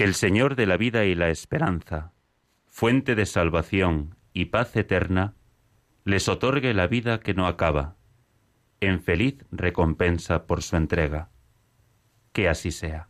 El 0.07 0.15
Señor 0.15 0.55
de 0.55 0.67
la 0.67 0.77
vida 0.77 1.05
y 1.05 1.17
la 1.17 1.31
esperanza, 1.31 2.13
fuente 2.69 3.17
de 3.17 3.27
salvación 3.27 4.15
y 4.33 4.45
paz 4.45 4.77
eterna, 4.77 5.35
les 6.05 6.29
otorgue 6.29 6.75
la 6.75 6.87
vida 6.87 7.19
que 7.19 7.35
no 7.35 7.49
acaba, 7.49 7.97
en 8.79 9.01
feliz 9.01 9.45
recompensa 9.51 10.47
por 10.47 10.63
su 10.63 10.77
entrega. 10.77 11.31
Que 12.33 12.49
así 12.49 12.71
sea. 12.71 13.09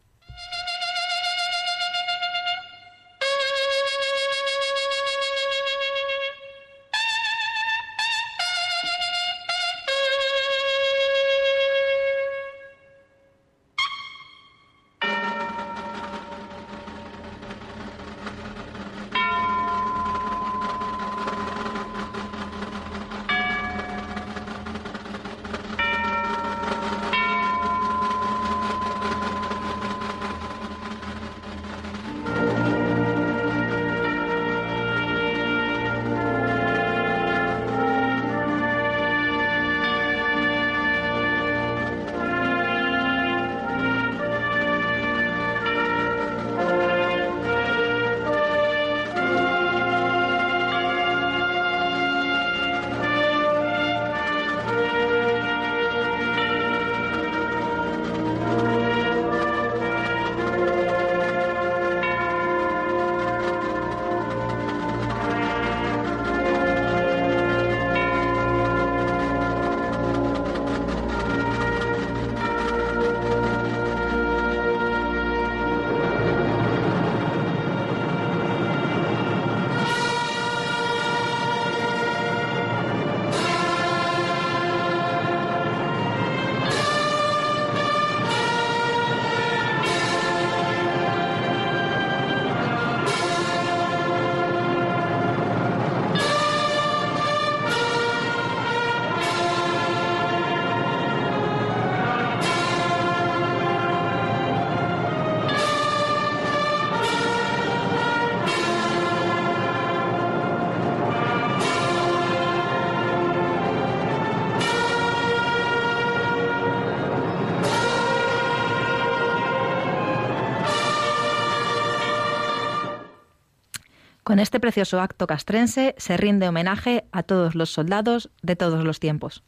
Con 124.36 124.42
este 124.42 124.60
precioso 124.60 125.00
acto 125.00 125.26
castrense 125.26 125.94
se 125.96 126.18
rinde 126.18 126.46
homenaje 126.46 127.06
a 127.10 127.22
todos 127.22 127.54
los 127.54 127.70
soldados 127.70 128.28
de 128.42 128.54
todos 128.54 128.84
los 128.84 129.00
tiempos. 129.00 129.42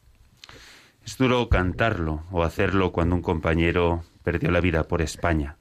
Es 1.05 1.15
duro 1.19 1.47
cantarlo 1.47 2.23
o 2.31 2.41
hacerlo 2.41 2.91
cuando 2.91 3.13
un 3.13 3.21
compañero 3.21 4.03
perdió 4.23 4.49
la 4.49 4.61
vida 4.61 4.85
por 4.85 5.03
España. 5.03 5.57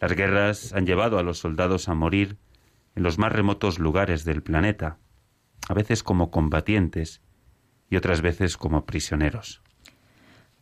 Las 0.00 0.12
guerras 0.12 0.72
han 0.72 0.86
llevado 0.86 1.18
a 1.18 1.22
los 1.22 1.36
soldados 1.36 1.90
a 1.90 1.94
morir 1.94 2.38
en 2.96 3.02
los 3.02 3.18
más 3.18 3.30
remotos 3.30 3.78
lugares 3.78 4.24
del 4.24 4.42
planeta, 4.42 4.96
a 5.68 5.74
veces 5.74 6.02
como 6.02 6.30
combatientes 6.30 7.20
y 7.90 7.96
otras 7.96 8.22
veces 8.22 8.56
como 8.56 8.86
prisioneros. 8.86 9.60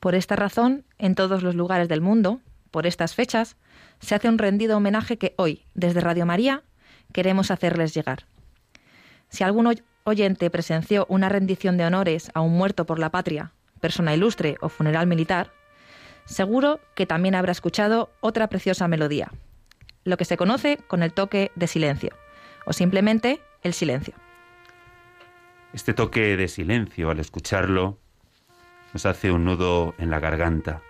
Por 0.00 0.16
esta 0.16 0.34
razón, 0.34 0.84
en 0.98 1.14
todos 1.14 1.44
los 1.44 1.54
lugares 1.54 1.88
del 1.88 2.00
mundo, 2.00 2.40
por 2.72 2.88
estas 2.88 3.14
fechas, 3.14 3.56
se 4.00 4.16
hace 4.16 4.28
un 4.28 4.38
rendido 4.38 4.78
homenaje 4.78 5.16
que 5.16 5.34
hoy, 5.36 5.64
desde 5.74 6.00
Radio 6.00 6.26
María, 6.26 6.64
queremos 7.12 7.50
hacerles 7.50 7.94
llegar. 7.94 8.26
Si 9.28 9.44
algún 9.44 9.74
oyente 10.04 10.50
presenció 10.50 11.06
una 11.08 11.28
rendición 11.28 11.76
de 11.76 11.86
honores 11.86 12.30
a 12.34 12.40
un 12.40 12.52
muerto 12.52 12.86
por 12.86 12.98
la 12.98 13.10
patria, 13.10 13.52
persona 13.80 14.14
ilustre 14.14 14.56
o 14.60 14.68
funeral 14.68 15.06
militar, 15.06 15.52
seguro 16.24 16.80
que 16.94 17.06
también 17.06 17.34
habrá 17.34 17.52
escuchado 17.52 18.10
otra 18.20 18.48
preciosa 18.48 18.88
melodía, 18.88 19.30
lo 20.04 20.16
que 20.16 20.24
se 20.24 20.36
conoce 20.36 20.78
con 20.86 21.02
el 21.02 21.12
toque 21.12 21.50
de 21.54 21.66
silencio, 21.66 22.10
o 22.66 22.72
simplemente 22.72 23.40
el 23.62 23.72
silencio. 23.72 24.14
Este 25.72 25.94
toque 25.94 26.36
de 26.36 26.48
silencio, 26.48 27.10
al 27.10 27.18
escucharlo, 27.18 27.98
nos 28.92 29.06
hace 29.06 29.32
un 29.32 29.44
nudo 29.44 29.94
en 29.98 30.10
la 30.10 30.20
garganta 30.20 30.82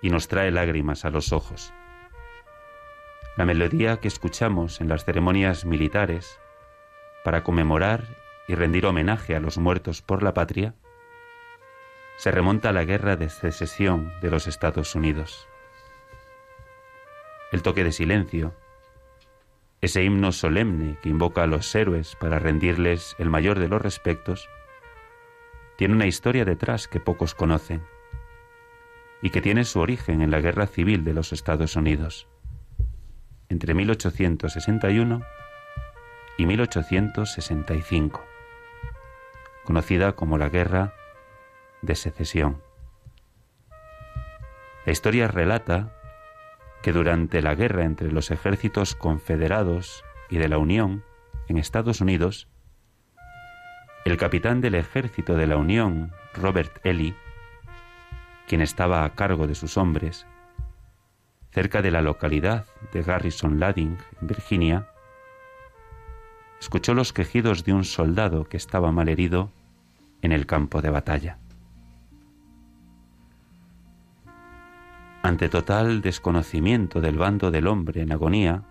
y 0.00 0.10
nos 0.10 0.28
trae 0.28 0.50
lágrimas 0.50 1.04
a 1.04 1.10
los 1.10 1.32
ojos. 1.32 1.72
La 3.36 3.44
melodía 3.44 3.98
que 3.98 4.08
escuchamos 4.08 4.80
en 4.80 4.88
las 4.88 5.04
ceremonias 5.04 5.66
militares 5.66 6.40
para 7.22 7.44
conmemorar 7.44 8.02
y 8.48 8.54
rendir 8.54 8.86
homenaje 8.86 9.36
a 9.36 9.40
los 9.40 9.58
muertos 9.58 10.00
por 10.00 10.22
la 10.22 10.32
patria 10.32 10.74
se 12.16 12.30
remonta 12.30 12.70
a 12.70 12.72
la 12.72 12.86
guerra 12.86 13.16
de 13.16 13.28
secesión 13.28 14.10
de 14.22 14.30
los 14.30 14.46
Estados 14.46 14.94
Unidos. 14.94 15.46
El 17.52 17.60
toque 17.60 17.84
de 17.84 17.92
silencio, 17.92 18.54
ese 19.82 20.02
himno 20.02 20.32
solemne 20.32 20.96
que 21.02 21.10
invoca 21.10 21.42
a 21.42 21.46
los 21.46 21.74
héroes 21.74 22.16
para 22.16 22.38
rendirles 22.38 23.16
el 23.18 23.28
mayor 23.28 23.58
de 23.58 23.68
los 23.68 23.82
respetos, 23.82 24.48
tiene 25.76 25.92
una 25.92 26.06
historia 26.06 26.46
detrás 26.46 26.88
que 26.88 27.00
pocos 27.00 27.34
conocen 27.34 27.84
y 29.20 29.28
que 29.28 29.42
tiene 29.42 29.64
su 29.64 29.78
origen 29.78 30.22
en 30.22 30.30
la 30.30 30.40
Guerra 30.40 30.66
Civil 30.66 31.04
de 31.04 31.12
los 31.12 31.34
Estados 31.34 31.76
Unidos 31.76 32.26
entre 33.48 33.74
1861 33.74 35.22
y 36.38 36.46
1865, 36.46 38.24
conocida 39.64 40.12
como 40.12 40.38
la 40.38 40.48
Guerra 40.48 40.94
de 41.82 41.94
Secesión. 41.94 42.62
La 44.84 44.92
historia 44.92 45.28
relata 45.28 45.92
que 46.82 46.92
durante 46.92 47.42
la 47.42 47.54
guerra 47.54 47.84
entre 47.84 48.12
los 48.12 48.30
ejércitos 48.30 48.94
confederados 48.94 50.04
y 50.30 50.38
de 50.38 50.48
la 50.48 50.58
Unión 50.58 51.04
en 51.48 51.58
Estados 51.58 52.00
Unidos, 52.00 52.48
el 54.04 54.16
capitán 54.16 54.60
del 54.60 54.76
ejército 54.76 55.34
de 55.34 55.48
la 55.48 55.56
Unión, 55.56 56.12
Robert 56.34 56.78
Ely, 56.84 57.16
quien 58.46 58.60
estaba 58.60 59.04
a 59.04 59.14
cargo 59.14 59.48
de 59.48 59.56
sus 59.56 59.76
hombres, 59.76 60.26
cerca 61.56 61.80
de 61.80 61.90
la 61.90 62.02
localidad 62.02 62.66
de 62.92 63.02
Garrison 63.02 63.58
Landing, 63.58 63.96
en 64.20 64.26
Virginia, 64.26 64.88
escuchó 66.60 66.92
los 66.92 67.14
quejidos 67.14 67.64
de 67.64 67.72
un 67.72 67.84
soldado 67.84 68.44
que 68.44 68.58
estaba 68.58 68.92
mal 68.92 69.08
herido 69.08 69.50
en 70.20 70.32
el 70.32 70.44
campo 70.44 70.82
de 70.82 70.90
batalla. 70.90 71.38
Ante 75.22 75.48
total 75.48 76.02
desconocimiento 76.02 77.00
del 77.00 77.16
bando 77.16 77.50
del 77.50 77.68
hombre 77.68 78.02
en 78.02 78.12
agonía, 78.12 78.62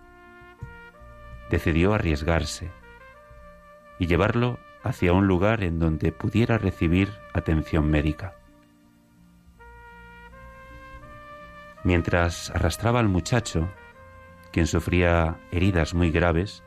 decidió 1.50 1.92
arriesgarse 1.92 2.70
y 3.98 4.06
llevarlo 4.06 4.60
hacia 4.84 5.12
un 5.12 5.26
lugar 5.26 5.64
en 5.64 5.80
donde 5.80 6.12
pudiera 6.12 6.56
recibir 6.56 7.10
atención 7.34 7.90
médica. 7.90 8.36
Mientras 11.86 12.50
arrastraba 12.50 12.98
al 12.98 13.08
muchacho, 13.08 13.70
quien 14.50 14.66
sufría 14.66 15.38
heridas 15.52 15.94
muy 15.94 16.10
graves, 16.10 16.64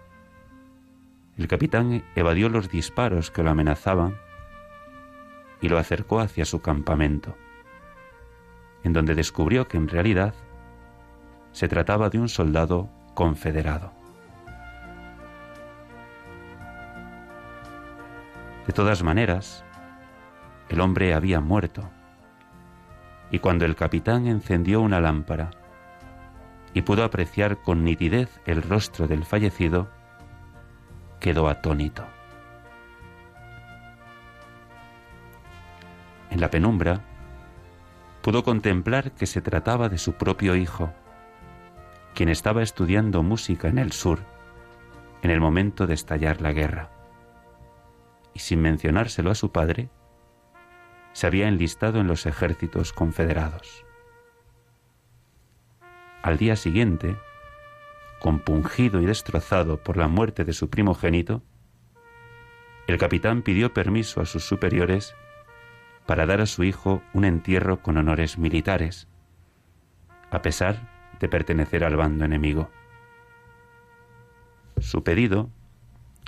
el 1.37 1.49
capitán 1.49 2.05
evadió 2.15 2.47
los 2.47 2.69
disparos 2.69 3.29
que 3.29 3.43
lo 3.43 3.49
amenazaban 3.49 4.17
y 5.59 5.67
lo 5.67 5.77
acercó 5.77 6.21
hacia 6.21 6.45
su 6.45 6.61
campamento, 6.61 7.35
en 8.85 8.93
donde 8.93 9.13
descubrió 9.13 9.67
que 9.67 9.75
en 9.75 9.89
realidad 9.89 10.33
se 11.51 11.67
trataba 11.67 12.09
de 12.09 12.19
un 12.19 12.29
soldado 12.29 12.89
confederado. 13.13 13.91
De 18.67 18.71
todas 18.71 19.03
maneras, 19.03 19.65
el 20.69 20.79
hombre 20.79 21.13
había 21.13 21.41
muerto 21.41 21.91
y 23.31 23.39
cuando 23.39 23.65
el 23.65 23.75
capitán 23.75 24.27
encendió 24.27 24.81
una 24.81 24.99
lámpara 24.99 25.51
y 26.73 26.81
pudo 26.81 27.03
apreciar 27.03 27.61
con 27.61 27.83
nitidez 27.83 28.39
el 28.45 28.61
rostro 28.61 29.07
del 29.07 29.25
fallecido, 29.25 29.89
quedó 31.19 31.47
atónito. 31.49 32.05
En 36.29 36.39
la 36.39 36.49
penumbra, 36.49 37.01
pudo 38.21 38.43
contemplar 38.43 39.11
que 39.11 39.25
se 39.25 39.41
trataba 39.41 39.89
de 39.89 39.97
su 39.97 40.13
propio 40.13 40.55
hijo, 40.55 40.93
quien 42.13 42.29
estaba 42.29 42.61
estudiando 42.61 43.23
música 43.23 43.67
en 43.67 43.79
el 43.79 43.91
sur 43.91 44.19
en 45.21 45.31
el 45.31 45.39
momento 45.39 45.87
de 45.87 45.93
estallar 45.93 46.41
la 46.41 46.53
guerra. 46.53 46.89
Y 48.33 48.39
sin 48.39 48.61
mencionárselo 48.61 49.31
a 49.31 49.35
su 49.35 49.51
padre, 49.51 49.89
se 51.19 51.27
había 51.27 51.49
enlistado 51.49 51.99
en 51.99 52.07
los 52.07 52.25
ejércitos 52.25 52.93
confederados. 52.93 53.85
Al 56.21 56.37
día 56.37 56.55
siguiente, 56.55 57.17
compungido 58.21 59.01
y 59.01 59.05
destrozado 59.05 59.83
por 59.83 59.97
la 59.97 60.07
muerte 60.07 60.45
de 60.45 60.53
su 60.53 60.69
primogénito, 60.69 61.43
el 62.87 62.97
capitán 62.97 63.41
pidió 63.41 63.73
permiso 63.73 64.21
a 64.21 64.25
sus 64.25 64.45
superiores 64.45 65.13
para 66.05 66.25
dar 66.25 66.39
a 66.39 66.45
su 66.45 66.63
hijo 66.63 67.03
un 67.13 67.25
entierro 67.25 67.81
con 67.81 67.97
honores 67.97 68.37
militares, 68.37 69.09
a 70.31 70.41
pesar 70.41 70.89
de 71.19 71.27
pertenecer 71.27 71.83
al 71.83 71.97
bando 71.97 72.23
enemigo. 72.23 72.71
Su 74.77 75.03
pedido 75.03 75.49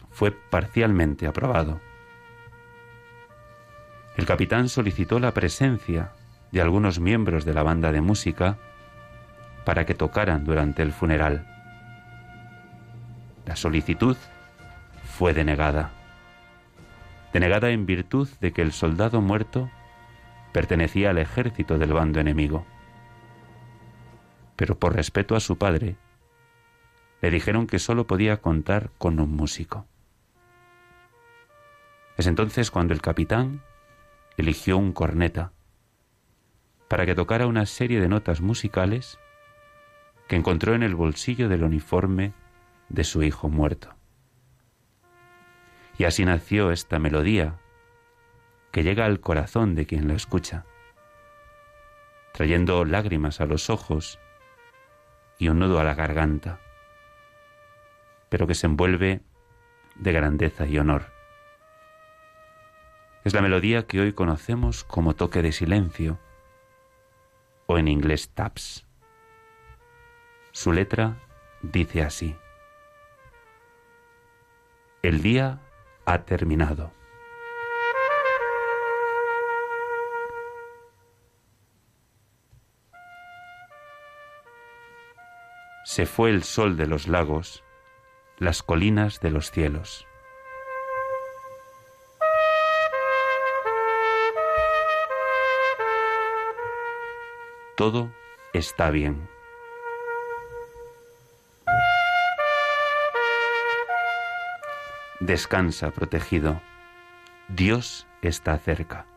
fue 0.09 0.31
parcialmente 0.31 1.27
aprobado 1.27 1.79
el 4.17 4.25
capitán 4.25 4.69
solicitó 4.69 5.19
la 5.19 5.33
presencia 5.33 6.11
de 6.51 6.61
algunos 6.61 6.99
miembros 6.99 7.45
de 7.45 7.53
la 7.53 7.63
banda 7.63 7.91
de 7.91 8.01
música 8.01 8.57
para 9.65 9.85
que 9.85 9.93
tocaran 9.93 10.43
durante 10.43 10.81
el 10.81 10.91
funeral. 10.91 11.47
La 13.45 13.55
solicitud 13.55 14.17
fue 15.17 15.33
denegada. 15.33 15.91
Denegada 17.33 17.69
en 17.69 17.85
virtud 17.85 18.27
de 18.41 18.51
que 18.51 18.61
el 18.61 18.73
soldado 18.73 19.21
muerto 19.21 19.69
pertenecía 20.51 21.11
al 21.11 21.17
ejército 21.17 21.77
del 21.77 21.93
bando 21.93 22.19
enemigo. 22.19 22.65
Pero 24.57 24.77
por 24.77 24.95
respeto 24.95 25.35
a 25.35 25.39
su 25.39 25.57
padre, 25.57 25.95
le 27.21 27.31
dijeron 27.31 27.67
que 27.67 27.79
sólo 27.79 28.07
podía 28.07 28.41
contar 28.41 28.89
con 28.97 29.19
un 29.19 29.35
músico. 29.35 29.85
Es 32.17 32.27
entonces 32.27 32.69
cuando 32.71 32.93
el 32.93 33.01
capitán 33.01 33.61
eligió 34.41 34.77
un 34.77 34.91
corneta 34.91 35.53
para 36.89 37.05
que 37.05 37.15
tocara 37.15 37.47
una 37.47 37.65
serie 37.65 38.01
de 38.01 38.09
notas 38.09 38.41
musicales 38.41 39.17
que 40.27 40.35
encontró 40.35 40.73
en 40.73 40.83
el 40.83 40.95
bolsillo 40.95 41.47
del 41.47 41.63
uniforme 41.63 42.33
de 42.89 43.03
su 43.03 43.23
hijo 43.23 43.49
muerto. 43.49 43.95
Y 45.97 46.05
así 46.05 46.25
nació 46.25 46.71
esta 46.71 46.99
melodía 46.99 47.59
que 48.71 48.83
llega 48.83 49.05
al 49.05 49.19
corazón 49.19 49.75
de 49.75 49.85
quien 49.85 50.07
la 50.07 50.15
escucha, 50.15 50.65
trayendo 52.33 52.83
lágrimas 52.83 53.41
a 53.41 53.45
los 53.45 53.69
ojos 53.69 54.19
y 55.37 55.49
un 55.49 55.59
nudo 55.59 55.79
a 55.79 55.83
la 55.83 55.93
garganta, 55.93 56.59
pero 58.29 58.47
que 58.47 58.55
se 58.55 58.65
envuelve 58.65 59.21
de 59.95 60.11
grandeza 60.11 60.65
y 60.65 60.79
honor. 60.79 61.20
Es 63.23 63.35
la 63.35 63.41
melodía 63.41 63.85
que 63.85 63.99
hoy 63.99 64.13
conocemos 64.13 64.83
como 64.83 65.13
toque 65.13 65.43
de 65.43 65.51
silencio 65.51 66.19
o 67.67 67.77
en 67.77 67.87
inglés 67.87 68.31
taps. 68.33 68.87
Su 70.51 70.73
letra 70.73 71.17
dice 71.61 72.01
así. 72.01 72.35
El 75.03 75.21
día 75.21 75.61
ha 76.05 76.23
terminado. 76.23 76.91
Se 85.85 86.07
fue 86.07 86.31
el 86.31 86.43
sol 86.43 86.75
de 86.75 86.87
los 86.87 87.07
lagos, 87.07 87.63
las 88.39 88.63
colinas 88.63 89.19
de 89.19 89.29
los 89.29 89.51
cielos. 89.51 90.07
Todo 97.81 98.11
está 98.53 98.91
bien. 98.91 99.27
Descansa 105.19 105.89
protegido. 105.89 106.61
Dios 107.47 108.05
está 108.21 108.55
cerca. 108.59 109.07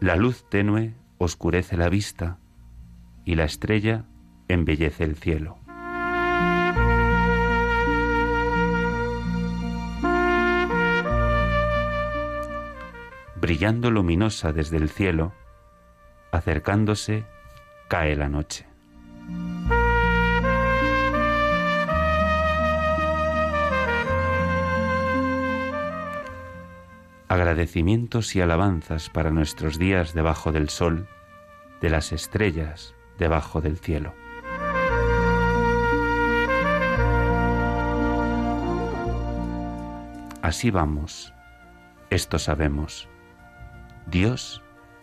La 0.00 0.16
luz 0.16 0.48
tenue 0.48 0.94
oscurece 1.18 1.76
la 1.76 1.90
vista 1.90 2.38
y 3.26 3.34
la 3.34 3.44
estrella 3.44 4.06
embellece 4.48 5.04
el 5.04 5.16
cielo. 5.16 5.61
Brillando 13.52 13.90
luminosa 13.90 14.54
desde 14.54 14.78
el 14.78 14.88
cielo, 14.88 15.34
acercándose 16.30 17.26
cae 17.86 18.16
la 18.16 18.30
noche. 18.30 18.66
Agradecimientos 27.28 28.34
y 28.36 28.40
alabanzas 28.40 29.10
para 29.10 29.30
nuestros 29.30 29.78
días 29.78 30.14
debajo 30.14 30.50
del 30.50 30.70
sol, 30.70 31.06
de 31.82 31.90
las 31.90 32.12
estrellas 32.12 32.94
debajo 33.18 33.60
del 33.60 33.76
cielo. 33.76 34.14
Así 40.40 40.70
vamos, 40.70 41.34
esto 42.08 42.38
sabemos, 42.38 43.11
Dios 44.12 44.60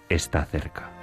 está 0.08 0.46
cerca. 0.46 0.99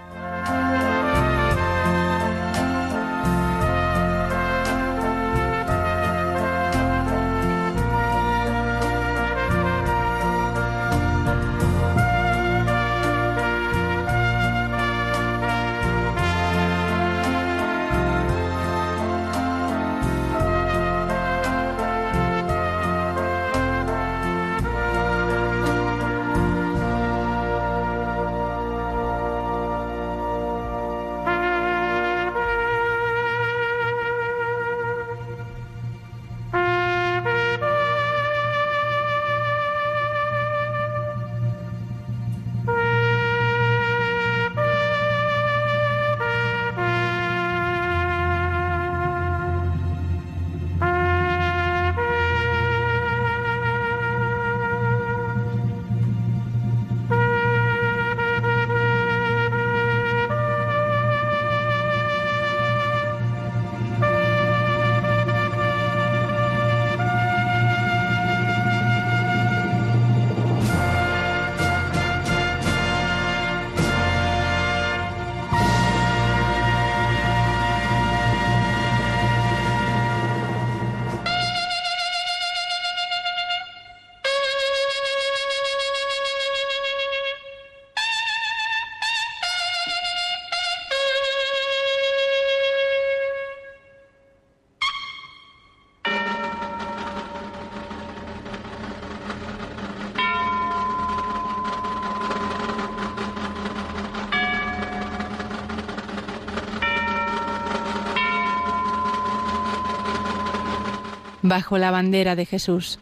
Bajo 111.49 111.79
la 111.79 111.91
bandera 111.91 112.35
de 112.35 112.47
Jesús. 112.47 112.99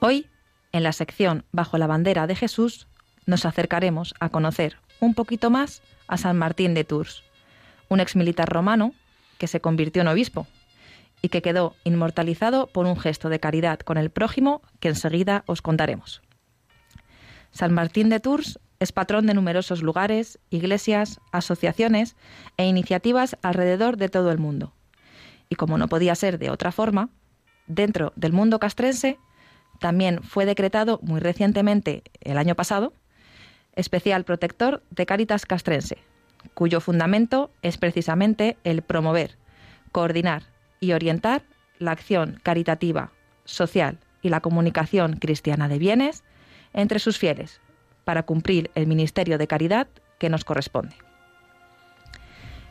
Hoy, 0.00 0.26
en 0.72 0.82
la 0.82 0.92
sección 0.92 1.44
Bajo 1.52 1.78
la 1.78 1.86
bandera 1.86 2.26
de 2.26 2.36
Jesús, 2.36 2.86
nos 3.24 3.44
acercaremos 3.44 4.14
a 4.20 4.28
conocer 4.28 4.76
un 5.00 5.14
poquito 5.14 5.50
más 5.50 5.82
a 6.06 6.16
San 6.16 6.36
Martín 6.36 6.74
de 6.74 6.84
Tours, 6.84 7.22
un 7.88 8.00
exmilitar 8.00 8.48
romano 8.48 8.92
que 9.38 9.46
se 9.46 9.60
convirtió 9.60 10.02
en 10.02 10.08
obispo 10.08 10.46
y 11.22 11.28
que 11.28 11.42
quedó 11.42 11.74
inmortalizado 11.84 12.66
por 12.68 12.86
un 12.86 12.98
gesto 12.98 13.28
de 13.28 13.40
caridad 13.40 13.80
con 13.80 13.96
el 13.98 14.10
prójimo 14.10 14.62
que 14.80 14.88
enseguida 14.88 15.44
os 15.46 15.62
contaremos. 15.62 16.22
San 17.52 17.72
Martín 17.72 18.08
de 18.08 18.20
Tours 18.20 18.58
es 18.80 18.92
patrón 18.92 19.26
de 19.26 19.34
numerosos 19.34 19.82
lugares, 19.82 20.38
iglesias, 20.50 21.20
asociaciones 21.32 22.16
e 22.56 22.66
iniciativas 22.66 23.36
alrededor 23.42 23.96
de 23.96 24.08
todo 24.08 24.30
el 24.30 24.38
mundo. 24.38 24.72
Y 25.48 25.54
como 25.54 25.78
no 25.78 25.88
podía 25.88 26.14
ser 26.14 26.38
de 26.38 26.50
otra 26.50 26.72
forma, 26.72 27.08
dentro 27.66 28.12
del 28.16 28.32
mundo 28.32 28.58
castrense 28.58 29.18
también 29.78 30.22
fue 30.22 30.46
decretado 30.46 30.98
muy 31.02 31.20
recientemente, 31.20 32.02
el 32.20 32.38
año 32.38 32.54
pasado, 32.54 32.94
especial 33.74 34.24
protector 34.24 34.82
de 34.90 35.06
Caritas 35.06 35.46
Castrense, 35.46 35.98
cuyo 36.54 36.80
fundamento 36.80 37.50
es 37.62 37.76
precisamente 37.76 38.56
el 38.64 38.82
promover, 38.82 39.36
coordinar 39.92 40.44
y 40.80 40.92
orientar 40.92 41.42
la 41.78 41.92
acción 41.92 42.40
caritativa, 42.42 43.12
social 43.44 43.98
y 44.22 44.30
la 44.30 44.40
comunicación 44.40 45.16
cristiana 45.16 45.68
de 45.68 45.78
bienes 45.78 46.24
entre 46.72 46.98
sus 46.98 47.18
fieles, 47.18 47.60
para 48.06 48.22
cumplir 48.22 48.70
el 48.76 48.86
ministerio 48.86 49.36
de 49.36 49.48
caridad 49.48 49.88
que 50.20 50.30
nos 50.30 50.44
corresponde. 50.44 50.94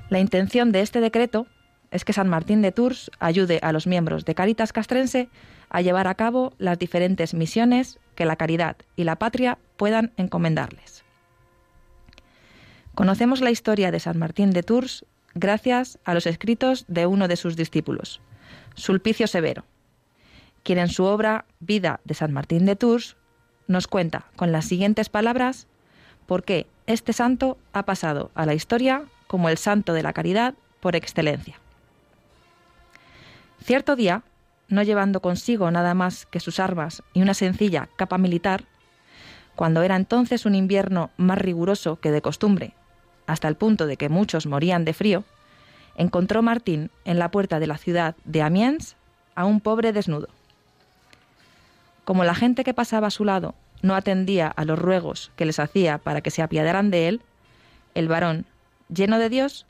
La 0.09 0.19
intención 0.19 0.71
de 0.71 0.79
este 0.79 1.01
decreto 1.01 1.45
es 1.91 2.05
que 2.05 2.13
San 2.13 2.29
Martín 2.29 2.61
de 2.61 2.71
Tours 2.71 3.11
ayude 3.19 3.59
a 3.61 3.73
los 3.73 3.85
miembros 3.85 4.23
de 4.23 4.33
Caritas 4.33 4.71
Castrense 4.71 5.27
a 5.69 5.81
llevar 5.81 6.07
a 6.07 6.15
cabo 6.15 6.53
las 6.57 6.79
diferentes 6.79 7.33
misiones 7.33 7.99
que 8.15 8.23
la 8.23 8.37
caridad 8.37 8.77
y 8.95 9.03
la 9.03 9.17
patria 9.17 9.57
puedan 9.75 10.13
encomendarles. 10.15 11.03
Conocemos 12.93 13.41
la 13.41 13.51
historia 13.51 13.91
de 13.91 13.99
San 13.99 14.17
Martín 14.17 14.51
de 14.51 14.63
Tours 14.63 15.05
gracias 15.33 15.99
a 16.05 16.13
los 16.13 16.27
escritos 16.27 16.85
de 16.87 17.07
uno 17.07 17.27
de 17.27 17.35
sus 17.35 17.57
discípulos, 17.57 18.21
Sulpicio 18.75 19.27
Severo, 19.27 19.65
quien 20.63 20.79
en 20.79 20.87
su 20.87 21.03
obra 21.03 21.43
Vida 21.59 21.99
de 22.05 22.13
San 22.13 22.31
Martín 22.31 22.65
de 22.65 22.77
Tours 22.77 23.17
nos 23.67 23.87
cuenta 23.87 24.25
con 24.35 24.51
las 24.51 24.65
siguientes 24.65 25.09
palabras 25.09 25.67
por 26.25 26.43
qué 26.43 26.67
este 26.87 27.13
santo 27.13 27.57
ha 27.73 27.83
pasado 27.83 28.31
a 28.35 28.45
la 28.45 28.53
historia 28.53 29.03
como 29.27 29.49
el 29.49 29.57
santo 29.57 29.93
de 29.93 30.03
la 30.03 30.13
caridad 30.13 30.55
por 30.79 30.95
excelencia. 30.95 31.59
Cierto 33.63 33.95
día, 33.95 34.23
no 34.67 34.83
llevando 34.83 35.21
consigo 35.21 35.69
nada 35.71 35.93
más 35.93 36.25
que 36.25 36.39
sus 36.39 36.59
armas 36.59 37.03
y 37.13 37.21
una 37.21 37.33
sencilla 37.33 37.89
capa 37.95 38.17
militar, 38.17 38.65
cuando 39.55 39.81
era 39.81 39.95
entonces 39.95 40.45
un 40.45 40.53
invierno 40.53 41.11
más 41.17 41.37
riguroso 41.37 41.99
que 41.99 42.11
de 42.11 42.21
costumbre, 42.21 42.73
hasta 43.25 43.47
el 43.47 43.55
punto 43.55 43.87
de 43.87 43.97
que 43.97 44.09
muchos 44.09 44.45
morían 44.45 44.85
de 44.85 44.93
frío, 44.93 45.23
encontró 45.95 46.41
Martín 46.41 46.91
en 47.05 47.19
la 47.19 47.31
puerta 47.31 47.59
de 47.59 47.67
la 47.67 47.77
ciudad 47.77 48.15
de 48.25 48.41
Amiens 48.41 48.95
a 49.33 49.45
un 49.45 49.61
pobre 49.61 49.93
desnudo. 49.93 50.27
Como 52.05 52.23
la 52.23 52.35
gente 52.35 52.63
que 52.63 52.75
pasaba 52.75 53.07
a 53.07 53.11
su 53.11 53.25
lado 53.25 53.55
no 53.81 53.95
atendía 53.95 54.47
a 54.47 54.63
los 54.63 54.79
ruegos 54.79 55.31
que 55.35 55.45
les 55.45 55.59
hacía 55.59 55.97
para 55.97 56.21
que 56.21 56.31
se 56.31 56.43
apiadaran 56.43 56.91
de 56.91 57.07
él, 57.07 57.21
el 57.95 58.07
varón, 58.07 58.45
lleno 58.89 59.17
de 59.17 59.29
Dios, 59.29 59.65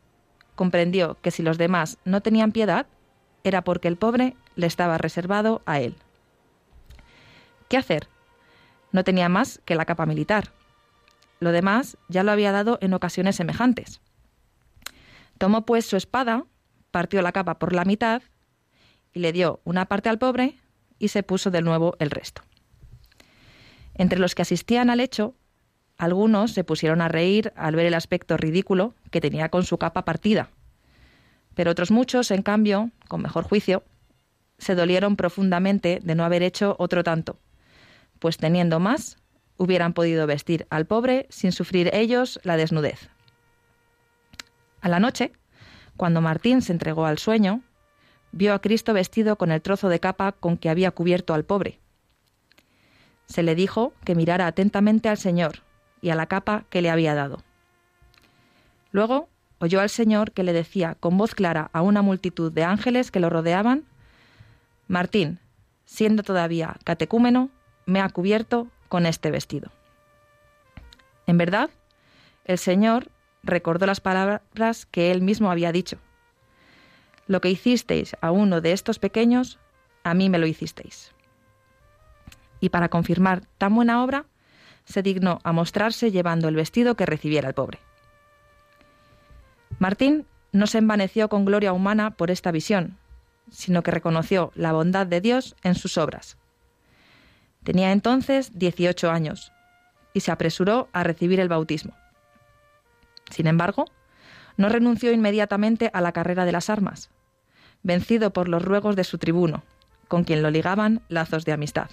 comprendió 0.55 1.17
que 1.21 1.31
si 1.31 1.41
los 1.43 1.57
demás 1.57 1.97
no 2.03 2.21
tenían 2.21 2.51
piedad, 2.51 2.87
era 3.43 3.63
porque 3.63 3.87
el 3.87 3.97
pobre 3.97 4.35
le 4.55 4.67
estaba 4.67 4.97
reservado 4.97 5.61
a 5.65 5.79
él. 5.79 5.95
¿Qué 7.69 7.77
hacer? 7.77 8.07
No 8.91 9.03
tenía 9.03 9.29
más 9.29 9.61
que 9.65 9.75
la 9.75 9.85
capa 9.85 10.05
militar. 10.05 10.51
Lo 11.39 11.51
demás 11.51 11.97
ya 12.09 12.23
lo 12.23 12.31
había 12.31 12.51
dado 12.51 12.77
en 12.81 12.93
ocasiones 12.93 13.35
semejantes. 13.37 14.01
Tomó 15.37 15.65
pues 15.65 15.85
su 15.85 15.95
espada, 15.95 16.45
partió 16.91 17.21
la 17.21 17.31
capa 17.31 17.59
por 17.59 17.73
la 17.73 17.85
mitad 17.85 18.21
y 19.13 19.19
le 19.19 19.31
dio 19.31 19.61
una 19.63 19.85
parte 19.85 20.09
al 20.09 20.19
pobre 20.19 20.57
y 20.99 21.09
se 21.09 21.23
puso 21.23 21.51
de 21.51 21.61
nuevo 21.61 21.95
el 21.99 22.11
resto. 22.11 22.41
Entre 23.93 24.19
los 24.19 24.35
que 24.35 24.41
asistían 24.41 24.89
al 24.89 24.99
hecho, 24.99 25.35
algunos 25.97 26.51
se 26.51 26.63
pusieron 26.63 27.01
a 27.01 27.07
reír 27.07 27.53
al 27.55 27.75
ver 27.75 27.85
el 27.85 27.93
aspecto 27.93 28.37
ridículo 28.37 28.93
que 29.11 29.21
tenía 29.21 29.49
con 29.49 29.63
su 29.63 29.77
capa 29.77 30.03
partida, 30.03 30.49
pero 31.55 31.71
otros 31.71 31.89
muchos, 31.89 32.31
en 32.31 32.41
cambio, 32.41 32.91
con 33.07 33.21
mejor 33.21 33.45
juicio, 33.45 33.83
se 34.57 34.75
dolieron 34.75 35.15
profundamente 35.15 35.99
de 36.03 36.15
no 36.15 36.23
haber 36.23 36.43
hecho 36.43 36.75
otro 36.79 37.03
tanto, 37.03 37.39
pues 38.19 38.37
teniendo 38.37 38.79
más, 38.79 39.17
hubieran 39.57 39.93
podido 39.93 40.27
vestir 40.27 40.67
al 40.69 40.85
pobre 40.85 41.27
sin 41.29 41.51
sufrir 41.51 41.89
ellos 41.93 42.39
la 42.43 42.57
desnudez. 42.57 43.09
A 44.81 44.89
la 44.89 44.99
noche, 44.99 45.31
cuando 45.97 46.21
Martín 46.21 46.61
se 46.61 46.73
entregó 46.73 47.05
al 47.05 47.17
sueño, 47.17 47.61
vio 48.35 48.53
a 48.53 48.59
Cristo 48.59 48.93
vestido 48.93 49.37
con 49.37 49.51
el 49.51 49.61
trozo 49.61 49.87
de 49.89 50.01
capa 50.01 50.33
con 50.33 50.57
que 50.57 50.69
había 50.69 50.91
cubierto 50.91 51.33
al 51.33 51.45
pobre. 51.45 51.79
Se 53.25 53.41
le 53.41 53.55
dijo 53.55 53.93
que 54.03 54.13
mirara 54.13 54.45
atentamente 54.45 55.09
al 55.09 55.17
Señor 55.17 55.63
y 56.01 56.09
a 56.09 56.15
la 56.15 56.27
capa 56.27 56.65
que 56.69 56.81
le 56.81 56.89
había 56.89 57.15
dado. 57.15 57.41
Luego 58.91 59.29
oyó 59.59 59.79
al 59.79 59.89
Señor 59.89 60.33
que 60.33 60.43
le 60.43 60.51
decía 60.51 60.95
con 60.99 61.17
voz 61.17 61.33
clara 61.33 61.69
a 61.71 61.81
una 61.81 62.01
multitud 62.01 62.51
de 62.51 62.65
ángeles 62.65 63.09
que 63.09 63.21
lo 63.21 63.29
rodeaban, 63.29 63.85
Martín, 64.89 65.39
siendo 65.85 66.21
todavía 66.21 66.75
catecúmeno, 66.83 67.49
me 67.85 68.01
ha 68.01 68.09
cubierto 68.09 68.67
con 68.89 69.05
este 69.05 69.31
vestido. 69.31 69.71
En 71.25 71.37
verdad, 71.37 71.69
el 72.43 72.57
Señor 72.57 73.07
recordó 73.43 73.85
las 73.85 74.01
palabras 74.01 74.85
que 74.85 75.11
él 75.11 75.21
mismo 75.21 75.49
había 75.49 75.71
dicho. 75.71 75.97
Lo 77.27 77.41
que 77.41 77.49
hicisteis 77.49 78.15
a 78.21 78.31
uno 78.31 78.61
de 78.61 78.71
estos 78.71 78.99
pequeños, 78.99 79.59
a 80.03 80.13
mí 80.13 80.29
me 80.29 80.37
lo 80.37 80.47
hicisteis. 80.47 81.13
Y 82.59 82.69
para 82.69 82.89
confirmar 82.89 83.41
tan 83.57 83.73
buena 83.75 84.03
obra, 84.03 84.25
se 84.85 85.01
dignó 85.01 85.39
a 85.43 85.51
mostrarse 85.51 86.11
llevando 86.11 86.47
el 86.47 86.55
vestido 86.55 86.95
que 86.95 87.05
recibiera 87.05 87.47
el 87.47 87.55
pobre. 87.55 87.79
Martín 89.79 90.25
no 90.51 90.67
se 90.67 90.77
envaneció 90.77 91.27
con 91.27 91.43
gloria 91.43 91.73
humana 91.73 92.11
por 92.11 92.31
esta 92.31 92.51
visión, 92.51 92.97
sino 93.49 93.83
que 93.83 93.91
reconoció 93.91 94.51
la 94.55 94.71
bondad 94.71 95.07
de 95.07 95.21
Dios 95.21 95.55
en 95.63 95.75
sus 95.75 95.97
obras. 95.97 96.37
Tenía 97.63 97.91
entonces 97.91 98.57
18 98.57 99.09
años 99.09 99.51
y 100.13 100.21
se 100.21 100.31
apresuró 100.31 100.87
a 100.93 101.03
recibir 101.03 101.39
el 101.39 101.49
bautismo. 101.49 101.95
Sin 103.31 103.47
embargo, 103.47 103.85
no 104.55 104.69
renunció 104.69 105.11
inmediatamente 105.11 105.89
a 105.93 105.99
la 105.99 106.11
carrera 106.11 106.45
de 106.45 106.51
las 106.51 106.69
armas, 106.69 107.09
vencido 107.85 108.33
por 108.33 108.49
los 108.49 108.65
ruegos 108.65 108.95
de 108.95 109.03
su 109.03 109.19
tribuno, 109.19 109.63
con 110.07 110.23
quien 110.23 110.41
lo 110.41 110.49
ligaban 110.49 111.01
lazos 111.07 111.45
de 111.45 111.51
amistad. 111.51 111.91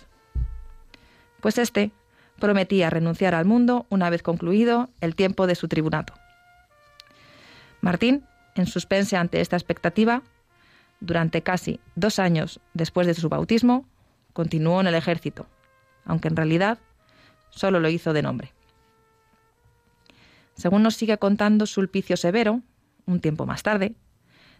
Pues 1.41 1.59
éste 1.59 1.93
prometía 2.41 2.89
renunciar 2.89 3.35
al 3.35 3.45
mundo 3.45 3.85
una 3.91 4.09
vez 4.09 4.23
concluido 4.23 4.89
el 5.03 5.15
tiempo 5.15 5.47
de 5.47 5.55
su 5.55 5.69
tribunato. 5.69 6.15
Martín, 7.83 8.25
en 8.55 8.67
suspense 8.67 9.19
ante 9.19 9.43
esta 9.43 9.57
expectativa, 9.57 10.23
durante 11.01 11.43
casi 11.43 11.79
dos 11.95 12.19
años 12.19 12.59
después 12.73 13.07
de 13.07 13.15
su 13.15 13.29
bautismo, 13.29 13.87
continuó 14.33 14.81
en 14.81 14.87
el 14.87 14.95
ejército, 14.95 15.47
aunque 16.07 16.29
en 16.29 16.37
realidad 16.37 16.79
solo 17.51 17.81
lo 17.81 17.91
hizo 17.91 18.15
de 18.15 18.23
nombre. 18.23 18.55
Según 20.55 20.83
nos 20.83 20.95
sigue 20.95 21.19
contando 21.19 21.67
Sulpicio 21.67 22.17
Severo, 22.17 22.63
un 23.05 23.21
tiempo 23.21 23.45
más 23.45 23.63
tarde, 23.63 23.95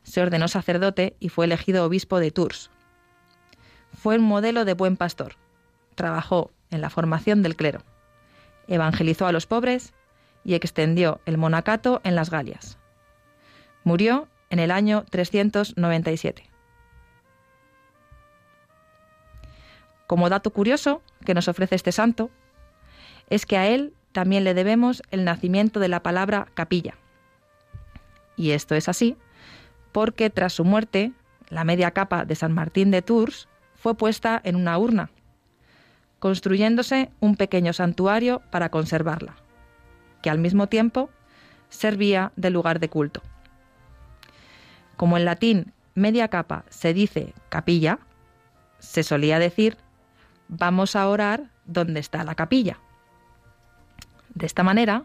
se 0.03 0.21
ordenó 0.21 0.49
sacerdote 0.49 1.17
y 1.21 1.29
fue 1.29 1.45
elegido 1.47 1.85
obispo 1.85 2.19
de 2.19 2.31
Tours. 2.31 2.71
Fue 3.93 4.19
un 4.19 4.25
modelo 4.25 4.65
de 4.65 4.75
buen 4.75 4.97
pastor. 4.97 5.37
Trabajó 5.95 6.51
en 6.71 6.81
la 6.81 6.91
formación 6.91 7.43
del 7.43 7.57
clero. 7.57 7.83
Evangelizó 8.67 9.27
a 9.27 9.33
los 9.33 9.47
pobres 9.47 9.93
y 10.45 10.55
extendió 10.55 11.21
el 11.27 11.39
monacato 11.39 12.01
en 12.05 12.15
las 12.15 12.31
Galias. 12.31 12.79
Murió 13.85 14.29
en 14.51 14.59
el 14.59 14.71
año 14.71 15.05
397. 15.11 16.49
Como 20.07 20.29
dato 20.29 20.51
curioso 20.51 21.03
que 21.25 21.35
nos 21.35 21.49
ofrece 21.49 21.75
este 21.75 21.93
santo, 21.93 22.31
es 23.31 23.47
que 23.47 23.57
a 23.57 23.69
él 23.69 23.95
también 24.13 24.45
le 24.45 24.55
debemos 24.55 25.03
el 25.11 25.25
nacimiento 25.25 25.81
de 25.81 25.89
la 25.89 26.03
palabra 26.03 26.49
capilla. 26.55 26.97
Y 28.37 28.51
esto 28.51 28.75
es 28.75 28.89
así 28.89 29.17
porque 29.93 30.31
tras 30.31 30.55
su 30.55 30.65
muerte, 30.65 31.13
la 31.49 31.65
media 31.65 31.93
capa 31.93 32.25
de 32.25 32.35
San 32.35 32.53
Martín 32.53 32.91
de 32.91 33.03
Tours 33.03 33.49
fue 33.75 33.95
puesta 33.95 34.41
en 34.43 34.57
una 34.57 34.79
urna, 34.79 35.11
construyéndose 36.19 37.11
un 37.21 37.37
pequeño 37.37 37.73
santuario 37.73 38.43
para 38.51 38.71
conservarla, 38.71 39.37
que 40.23 40.31
al 40.31 40.39
mismo 40.39 40.69
tiempo 40.69 41.11
servía 41.69 42.33
de 42.37 42.51
lugar 42.51 42.81
de 42.81 42.89
culto. 42.89 43.23
Como 44.97 45.17
en 45.17 45.25
latín 45.25 45.73
media 45.95 46.29
capa 46.29 46.65
se 46.69 46.95
dice 46.95 47.35
capilla, 47.49 47.99
se 48.79 49.03
solía 49.03 49.39
decir 49.39 49.77
vamos 50.49 50.97
a 50.97 51.09
orar 51.09 51.51
donde 51.65 52.01
está 52.01 52.25
la 52.25 52.35
capilla. 52.35 52.79
De 54.35 54.47
esta 54.47 54.63
manera, 54.63 55.05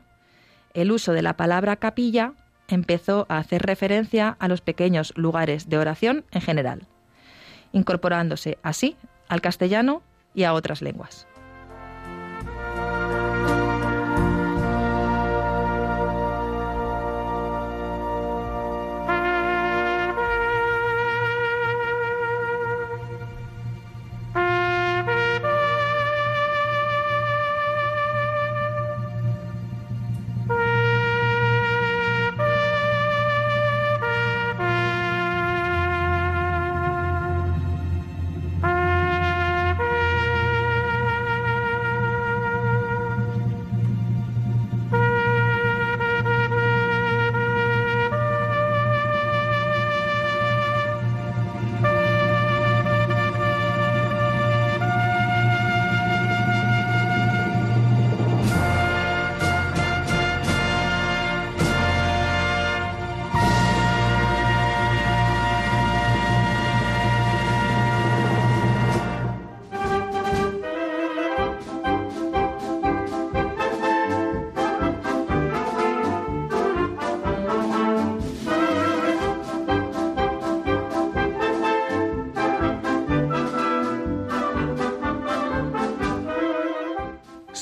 el 0.73 0.91
uso 0.91 1.13
de 1.13 1.21
la 1.21 1.35
palabra 1.35 1.77
capilla 1.77 2.33
empezó 2.67 3.25
a 3.29 3.37
hacer 3.37 3.61
referencia 3.63 4.35
a 4.39 4.47
los 4.47 4.61
pequeños 4.61 5.13
lugares 5.15 5.69
de 5.69 5.77
oración 5.77 6.25
en 6.31 6.41
general, 6.41 6.87
incorporándose 7.71 8.57
así 8.63 8.95
al 9.27 9.41
castellano 9.41 10.01
y 10.33 10.43
a 10.43 10.53
otras 10.53 10.81
lenguas. 10.81 11.27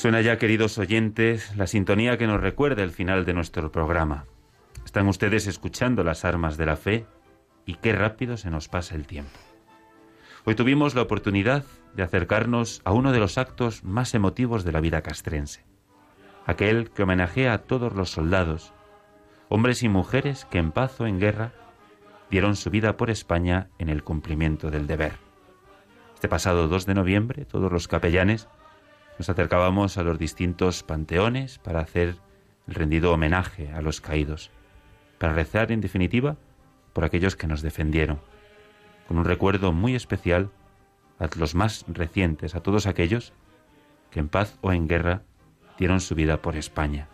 Suena 0.06 0.20
ya, 0.20 0.38
queridos 0.38 0.78
oyentes, 0.78 1.56
la 1.56 1.66
sintonía 1.66 2.16
que 2.16 2.28
nos 2.28 2.40
recuerda 2.40 2.84
el 2.84 2.92
final 2.92 3.24
de 3.24 3.34
nuestro 3.34 3.72
programa. 3.72 4.24
Están 4.84 5.08
ustedes 5.08 5.48
escuchando 5.48 6.04
las 6.04 6.24
armas 6.24 6.56
de 6.56 6.64
la 6.64 6.76
fe 6.76 7.06
y 7.64 7.74
qué 7.74 7.92
rápido 7.92 8.36
se 8.36 8.48
nos 8.48 8.68
pasa 8.68 8.94
el 8.94 9.04
tiempo. 9.08 9.36
Hoy 10.44 10.54
tuvimos 10.54 10.94
la 10.94 11.02
oportunidad 11.02 11.64
de 11.96 12.04
acercarnos 12.04 12.82
a 12.84 12.92
uno 12.92 13.10
de 13.10 13.18
los 13.18 13.36
actos 13.36 13.82
más 13.82 14.14
emotivos 14.14 14.62
de 14.62 14.70
la 14.70 14.80
vida 14.80 15.02
castrense, 15.02 15.64
aquel 16.46 16.90
que 16.90 17.02
homenajea 17.02 17.52
a 17.52 17.62
todos 17.62 17.92
los 17.92 18.10
soldados, 18.10 18.72
hombres 19.48 19.82
y 19.82 19.88
mujeres 19.88 20.44
que 20.44 20.58
en 20.58 20.70
paz 20.70 21.00
o 21.00 21.08
en 21.08 21.18
guerra 21.18 21.50
dieron 22.30 22.54
su 22.54 22.70
vida 22.70 22.96
por 22.96 23.10
España 23.10 23.70
en 23.80 23.88
el 23.88 24.04
cumplimiento 24.04 24.70
del 24.70 24.86
deber. 24.86 25.14
Este 26.14 26.28
pasado 26.28 26.68
2 26.68 26.86
de 26.86 26.94
noviembre, 26.94 27.44
todos 27.44 27.72
los 27.72 27.88
capellanes 27.88 28.46
nos 29.18 29.28
acercábamos 29.28 29.96
a 29.98 30.02
los 30.02 30.18
distintos 30.18 30.82
panteones 30.82 31.58
para 31.58 31.80
hacer 31.80 32.16
el 32.66 32.74
rendido 32.74 33.12
homenaje 33.12 33.72
a 33.72 33.80
los 33.80 34.00
caídos, 34.00 34.50
para 35.18 35.32
rezar 35.32 35.72
en 35.72 35.80
definitiva 35.80 36.36
por 36.92 37.04
aquellos 37.04 37.36
que 37.36 37.46
nos 37.46 37.62
defendieron, 37.62 38.20
con 39.08 39.18
un 39.18 39.24
recuerdo 39.24 39.72
muy 39.72 39.94
especial 39.94 40.50
a 41.18 41.28
los 41.38 41.54
más 41.54 41.84
recientes, 41.88 42.54
a 42.54 42.60
todos 42.60 42.86
aquellos 42.86 43.32
que 44.10 44.20
en 44.20 44.28
paz 44.28 44.58
o 44.60 44.72
en 44.72 44.88
guerra 44.88 45.22
dieron 45.78 46.00
su 46.00 46.14
vida 46.14 46.42
por 46.42 46.56
España. 46.56 47.08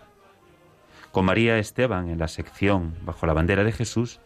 Con 1.12 1.26
María 1.26 1.58
Esteban 1.58 2.08
en 2.08 2.18
la 2.18 2.28
sección 2.28 2.94
Bajo 3.04 3.26
la 3.26 3.34
bandera 3.34 3.64
de 3.64 3.72
Jesús, 3.72 4.20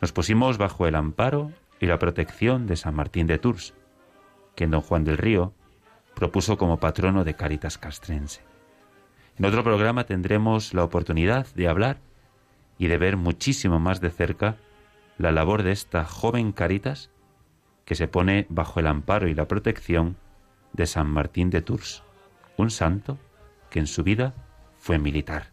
nos 0.00 0.12
pusimos 0.12 0.58
bajo 0.58 0.86
el 0.86 0.96
amparo 0.96 1.50
y 1.80 1.86
la 1.86 1.98
protección 1.98 2.66
de 2.66 2.76
San 2.76 2.94
Martín 2.94 3.26
de 3.26 3.38
Tours, 3.38 3.74
quien 4.54 4.70
don 4.70 4.80
Juan 4.80 5.04
del 5.04 5.18
Río 5.18 5.54
propuso 6.14 6.56
como 6.56 6.78
patrono 6.78 7.24
de 7.24 7.34
Caritas 7.34 7.78
Castrense. 7.78 8.42
En 9.38 9.44
otro 9.44 9.64
programa 9.64 10.04
tendremos 10.04 10.74
la 10.74 10.84
oportunidad 10.84 11.46
de 11.54 11.68
hablar 11.68 11.98
y 12.78 12.86
de 12.86 12.98
ver 12.98 13.16
muchísimo 13.16 13.80
más 13.80 14.00
de 14.00 14.10
cerca 14.10 14.56
la 15.18 15.32
labor 15.32 15.62
de 15.62 15.72
esta 15.72 16.04
joven 16.04 16.52
Caritas 16.52 17.10
que 17.84 17.94
se 17.94 18.08
pone 18.08 18.46
bajo 18.48 18.80
el 18.80 18.86
amparo 18.86 19.28
y 19.28 19.34
la 19.34 19.46
protección 19.46 20.16
de 20.72 20.86
San 20.86 21.08
Martín 21.08 21.50
de 21.50 21.62
Tours, 21.62 22.02
un 22.56 22.70
santo 22.70 23.18
que 23.70 23.78
en 23.78 23.86
su 23.86 24.02
vida 24.02 24.34
fue 24.78 24.98
militar. 24.98 25.52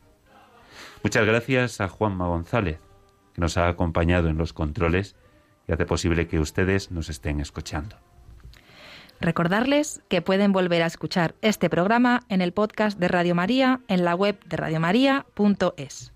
Muchas 1.03 1.25
gracias 1.25 1.81
a 1.81 1.89
Juanma 1.89 2.27
González, 2.27 2.79
que 3.33 3.41
nos 3.41 3.57
ha 3.57 3.67
acompañado 3.67 4.29
en 4.29 4.37
los 4.37 4.53
controles 4.53 5.15
y 5.67 5.73
hace 5.73 5.85
posible 5.85 6.27
que 6.27 6.39
ustedes 6.39 6.91
nos 6.91 7.09
estén 7.09 7.39
escuchando. 7.39 7.97
Recordarles 9.21 10.01
que 10.09 10.23
pueden 10.23 10.51
volver 10.51 10.81
a 10.81 10.87
escuchar 10.87 11.35
este 11.43 11.69
programa 11.69 12.21
en 12.27 12.41
el 12.41 12.53
podcast 12.53 12.97
de 12.97 13.07
Radio 13.07 13.35
María 13.35 13.81
en 13.87 14.03
la 14.03 14.15
web 14.15 14.43
de 14.45 14.57
radiomaria.es. 14.57 16.11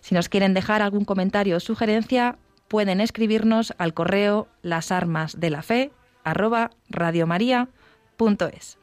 Si 0.00 0.14
nos 0.14 0.28
quieren 0.28 0.54
dejar 0.54 0.80
algún 0.80 1.04
comentario 1.04 1.56
o 1.56 1.60
sugerencia, 1.60 2.38
pueden 2.68 3.00
escribirnos 3.00 3.74
al 3.78 3.94
correo 3.94 4.46
lasarmasdelafe 4.62 5.90
arroba 6.22 6.70
radiomaria.es. 6.88 8.78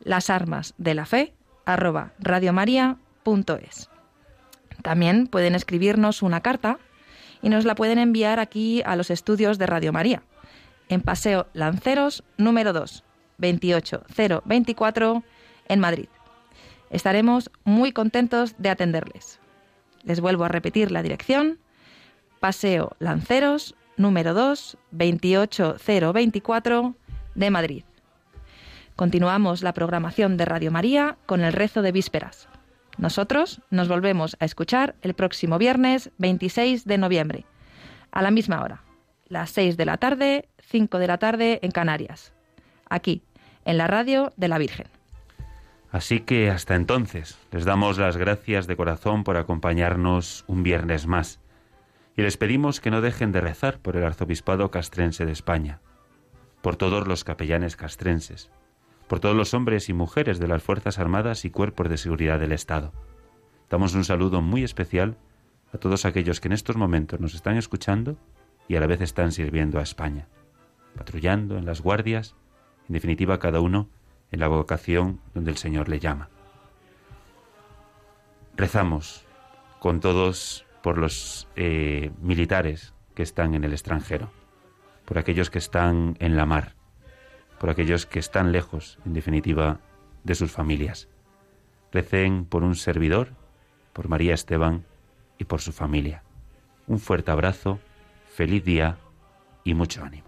Las 0.00 0.28
armas 0.28 0.74
de 0.78 0.94
la 0.94 1.06
fe 1.06 1.34
arroba 1.64 2.12
radiomaria.es. 2.18 3.88
También 4.82 5.28
pueden 5.28 5.54
escribirnos 5.54 6.22
una 6.22 6.40
carta 6.40 6.78
y 7.40 7.50
nos 7.50 7.64
la 7.64 7.76
pueden 7.76 7.98
enviar 7.98 8.40
aquí 8.40 8.82
a 8.84 8.96
los 8.96 9.12
estudios 9.12 9.58
de 9.58 9.66
Radio 9.66 9.92
María, 9.92 10.22
en 10.88 11.00
Paseo 11.00 11.46
Lanceros 11.52 12.24
número 12.36 12.72
2, 12.72 13.04
28024, 13.38 15.22
en 15.68 15.80
Madrid. 15.80 16.08
Estaremos 16.90 17.50
muy 17.64 17.92
contentos 17.92 18.54
de 18.58 18.70
atenderles. 18.70 19.40
Les 20.02 20.20
vuelvo 20.20 20.44
a 20.44 20.48
repetir 20.48 20.90
la 20.90 21.02
dirección 21.02 21.58
Paseo 22.40 22.96
Lanceros, 22.98 23.74
número 23.96 24.32
2, 24.32 24.78
28024 24.92 26.94
de 27.34 27.50
Madrid. 27.50 27.84
Continuamos 28.96 29.62
la 29.62 29.74
programación 29.74 30.36
de 30.36 30.44
Radio 30.44 30.70
María 30.70 31.16
con 31.26 31.40
el 31.42 31.52
rezo 31.52 31.82
de 31.82 31.92
vísperas. 31.92 32.48
Nosotros 32.96 33.60
nos 33.70 33.88
volvemos 33.88 34.36
a 34.40 34.44
escuchar 34.44 34.96
el 35.02 35.14
próximo 35.14 35.58
viernes 35.58 36.10
26 36.18 36.84
de 36.84 36.98
noviembre, 36.98 37.44
a 38.10 38.22
la 38.22 38.32
misma 38.32 38.60
hora, 38.62 38.82
las 39.28 39.50
6 39.50 39.76
de 39.76 39.84
la 39.84 39.98
tarde, 39.98 40.48
5 40.68 40.98
de 40.98 41.06
la 41.06 41.18
tarde 41.18 41.60
en 41.62 41.70
Canarias, 41.70 42.34
aquí, 42.90 43.22
en 43.64 43.78
la 43.78 43.86
radio 43.86 44.32
de 44.36 44.48
la 44.48 44.58
Virgen. 44.58 44.86
Así 45.90 46.20
que 46.20 46.50
hasta 46.50 46.74
entonces, 46.74 47.38
les 47.50 47.64
damos 47.64 47.96
las 47.96 48.18
gracias 48.18 48.66
de 48.66 48.76
corazón 48.76 49.24
por 49.24 49.38
acompañarnos 49.38 50.44
un 50.46 50.62
viernes 50.62 51.06
más 51.06 51.40
y 52.16 52.22
les 52.22 52.36
pedimos 52.36 52.80
que 52.80 52.90
no 52.90 53.00
dejen 53.00 53.32
de 53.32 53.40
rezar 53.40 53.78
por 53.78 53.96
el 53.96 54.04
arzobispado 54.04 54.70
castrense 54.70 55.24
de 55.24 55.32
España, 55.32 55.80
por 56.60 56.76
todos 56.76 57.08
los 57.08 57.24
capellanes 57.24 57.76
castrenses, 57.76 58.50
por 59.06 59.20
todos 59.20 59.36
los 59.36 59.54
hombres 59.54 59.88
y 59.88 59.94
mujeres 59.94 60.38
de 60.38 60.48
las 60.48 60.62
Fuerzas 60.62 60.98
Armadas 60.98 61.46
y 61.46 61.50
Cuerpos 61.50 61.88
de 61.88 61.96
Seguridad 61.96 62.38
del 62.38 62.52
Estado. 62.52 62.92
Damos 63.70 63.94
un 63.94 64.04
saludo 64.04 64.42
muy 64.42 64.64
especial 64.64 65.16
a 65.72 65.78
todos 65.78 66.04
aquellos 66.04 66.40
que 66.40 66.48
en 66.48 66.52
estos 66.52 66.76
momentos 66.76 67.20
nos 67.20 67.34
están 67.34 67.56
escuchando 67.56 68.18
y 68.68 68.76
a 68.76 68.80
la 68.80 68.86
vez 68.86 69.00
están 69.00 69.32
sirviendo 69.32 69.78
a 69.78 69.82
España, 69.82 70.28
patrullando 70.96 71.56
en 71.58 71.64
las 71.64 71.80
guardias, 71.80 72.34
en 72.88 72.94
definitiva 72.94 73.38
cada 73.38 73.60
uno 73.60 73.88
en 74.30 74.40
la 74.40 74.48
vocación 74.48 75.20
donde 75.34 75.50
el 75.50 75.56
Señor 75.56 75.88
le 75.88 76.00
llama. 76.00 76.28
Rezamos 78.56 79.24
con 79.78 80.00
todos 80.00 80.66
por 80.82 80.98
los 80.98 81.48
eh, 81.56 82.10
militares 82.20 82.94
que 83.14 83.22
están 83.22 83.54
en 83.54 83.64
el 83.64 83.72
extranjero, 83.72 84.30
por 85.04 85.18
aquellos 85.18 85.50
que 85.50 85.58
están 85.58 86.16
en 86.18 86.36
la 86.36 86.46
mar, 86.46 86.74
por 87.58 87.70
aquellos 87.70 88.06
que 88.06 88.18
están 88.18 88.52
lejos, 88.52 88.98
en 89.04 89.12
definitiva, 89.12 89.80
de 90.24 90.34
sus 90.34 90.50
familias. 90.50 91.08
Recen 91.92 92.44
por 92.44 92.62
un 92.62 92.74
servidor, 92.74 93.30
por 93.92 94.08
María 94.08 94.34
Esteban 94.34 94.84
y 95.38 95.44
por 95.44 95.60
su 95.60 95.72
familia. 95.72 96.22
Un 96.86 96.98
fuerte 96.98 97.30
abrazo, 97.30 97.78
feliz 98.26 98.64
día 98.64 98.98
y 99.64 99.74
mucho 99.74 100.04
ánimo. 100.04 100.27